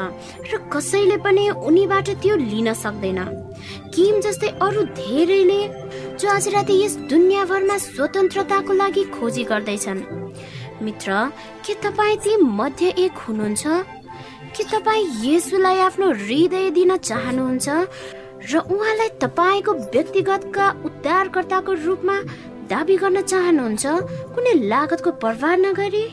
[0.48, 3.20] र कसैले पनि उनीबाट त्यो लिन सक्दैन।
[3.94, 5.60] किम जस्तै अरू धेरैले
[6.20, 10.00] जो आज राति यस दुनियाँभरमा स्वतन्त्रताको लागि खोजी गर्दैछन्।
[10.84, 11.12] मित्र
[11.64, 13.64] के तपाईँ ती मध्ये एक हुनुहुन्छ?
[14.56, 17.68] के तपाईँ यसुलाई आफ्नो हृदय दिन चाहनुहुन्छ?
[18.52, 22.16] र उहाँलाई तपाईँको व्यक्तिगतका उद्धारकर्ताको रूपमा
[22.70, 23.86] दावी गर्न चाहनुहुन्छ
[24.34, 26.04] कुनै लागतको प्रभाव नगरी?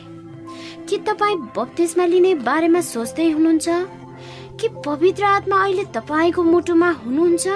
[0.88, 3.68] के तपाईँ बत्तिसमा लिने बारेमा सोच्दै हुनुहुन्छ?
[4.58, 7.46] के पवित्र आत्मा अहिले तपाईँको मुटुमा हुनुहुन्छ?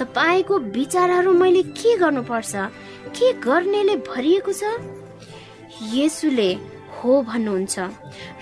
[0.00, 2.52] तपाईँको विचारहरू मैले के गर्नुपर्छ?
[3.16, 4.62] के गर्नेले भरिएको छ?
[5.96, 6.52] येसुले
[7.00, 7.78] हो भन्नुहुन्छ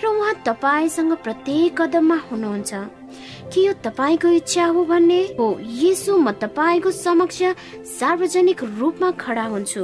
[0.03, 2.98] र उहाँ तपाईँसँग प्रत्येक कदममा हुनुहुन्छ।
[3.53, 5.21] के यो तपाईँको इच्छा हो भन्ने?
[5.39, 7.41] हो येसु म तपाईँको समक्ष
[7.99, 9.83] सार्वजनिक रूपमा खडा हुन्छु।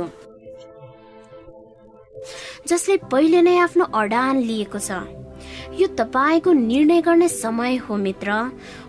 [2.67, 4.91] जसले पहिले नै आफ्नो अडान लिएको छ।
[5.79, 8.31] यो तपाईँको निर्णय गर्ने समय हो मित्र।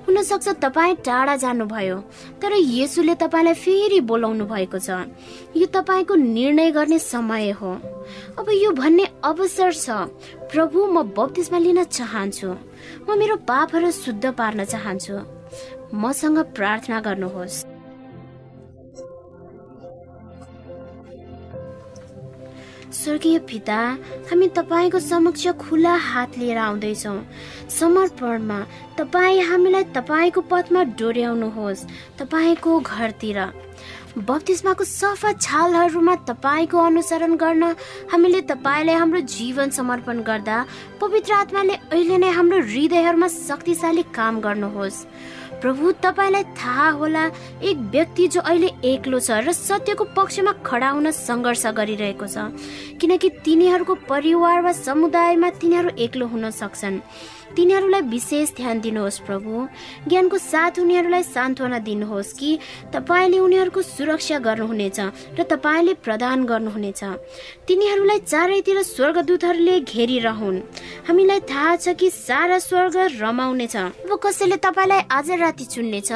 [0.06, 1.96] हुन सक्छ तपाईँ टाढा जानुभयो
[2.40, 4.90] तर येसुले तपाईँलाई फेरि बोलाउनु भएको छ।
[5.56, 7.72] यो तपाईँको निर्णय गर्ने समय हो।
[8.38, 9.90] अब यो भन्ने अवसर छ।
[10.52, 12.50] प्रभु म बत्तिसमा लिन चाहन्छु।
[13.08, 15.16] म मेरो पापहरू शुद्ध पार्न चाहन्छु।
[15.94, 17.64] मसँग प्रार्थना गर्नुहोस्।
[22.96, 23.78] स्वर्गीय पिता
[24.30, 27.18] हामी तपाईँको समक्ष खुला हात लिएर आउँदैछौँ।
[27.70, 28.58] समर्पणमा
[28.98, 31.86] तपाईँ हामीलाई तपाईँको पथमा डोर्याउनुहोस्।
[32.18, 33.38] तपाईँको घरतिर
[34.16, 37.64] बत्तिसमाको सफा छालहरूमा तपाईँको अनुसरण गर्न
[38.08, 40.56] हामीले तपाईँलाई हाम्रो जीवन समर्पण गर्दा
[41.00, 45.04] पवित्र आत्माले अहिले नै हाम्रो हृदयहरूमा शक्तिशाली काम गर्नुहोस्।
[45.60, 47.24] प्रभु तपाईँलाई थाहा होला
[47.60, 52.48] एक व्यक्ति जो अहिले एक्लो छ र सत्यको पक्षमा खडा हुन सङ्घर्ष गरिरहेको छ
[52.96, 57.00] किनकि तिनीहरूको परिवार वा समुदायमा तिनीहरू एक्लो हुन सक्छन्।
[57.56, 59.66] तिनीहरूलाई विशेष ध्यान दिनुहोस् प्रभु।
[60.08, 62.58] ज्ञानको साथ उनीहरूलाई सान्त्वना दिनुहोस् कि
[62.92, 64.98] तपाईँले उनीहरूको सुरक्षा गर्नुहुनेछ
[65.38, 67.02] र तपाईँले प्रदान गर्नुहुनेछ।
[67.66, 70.60] तिनीहरूलाई चारैतिर स्वर्गदूतहरूले घेरिरहन्
[71.08, 76.12] हामीलाई थाहा छ कि सारा स्वर्ग रमाउनेछ। अब कसैले तपाईँलाई आज राति चुन्नेछ?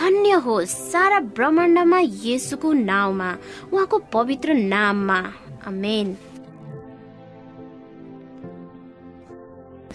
[0.00, 3.30] धन्य होस् सारा ब्रह्माण्डमा येसुको नाउँमा
[3.72, 5.20] उहाँको पवित्र नाममा।
[5.66, 6.16] अमेन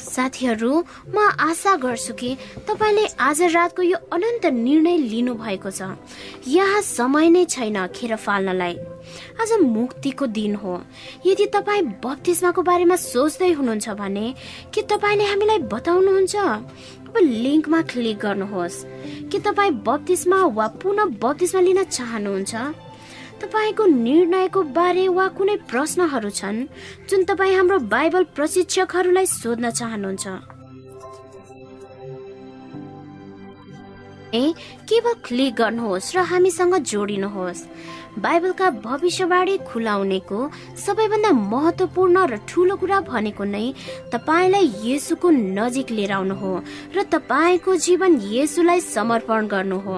[0.03, 0.83] साथीहरू
[1.15, 2.35] म आशा गर्छु कि
[2.67, 5.95] तपाईँले आज रातको यो अनन्त निर्णय लिनु भएको छ।
[6.47, 8.75] यहाँ समय नै छैन खेर फाल्नलाई।
[9.41, 10.81] आज मुक्तिको दिन हो।
[11.25, 14.33] यदि तपाईँ बत्तिसमाको बारेमा सोच्दै हुनुहुन्छ भने
[14.73, 16.35] के तपाईँले हामीलाई बताउनुहुन्छ?
[16.35, 18.83] अब लिङ्कमा क्लिक गर्नुहोस्।
[19.31, 22.53] के तपाईँ बत्तिसमा वा पुनः बत्तिसमा लिन चाहनुहुन्छ?
[23.43, 26.59] तपाईँको निर्णयको बारे वा कुनै प्रश्नहरू छन्
[27.09, 30.25] जुन तपाईँ हाम्रो बाइबल प्रशिक्षकहरूलाई सोध्न चाहनुहुन्छ?
[34.33, 34.53] ए
[34.89, 37.67] केवल क्लिक गर्नुहोस् र हामीसँग जोडिनुहोस्।
[38.23, 40.39] बाइबलका भविष्यवाणी खुलाउनेको
[40.77, 43.65] सबैभन्दा महत्वपूर्ण र ठुलो कुरा भनेको नै
[44.13, 46.51] तपाईँलाई येसुको नजिक लिएर आउनु हो
[46.95, 49.97] र तपाईँको जीवन येसुलाई समर्पण गर्नु हो।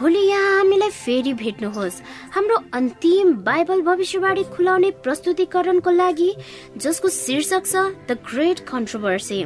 [0.00, 2.00] भोलि यहाँ हामीलाई फेरि भेट्नुहोस्।
[2.32, 6.30] हाम्रो अन्तिम बाइबल भविष्यवाणी खुलाउने प्रस्तुतिकरणको लागि
[6.76, 7.76] जसको शीर्षक छ
[8.08, 9.44] द ग्रेट कन्ट्रोभर्सी।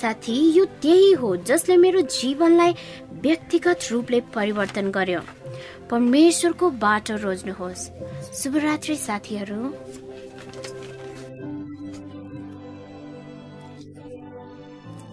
[0.00, 2.74] साथी यो त्यही हो जसले मेरो जीवनलाई
[3.22, 5.20] व्यक्तिगत रूपले परिवर्तन गर्यो।
[5.90, 7.88] परमेश्वरको बाटो रोज्नुहोस्।
[8.42, 9.62] शुभरात्रि साथीहरू।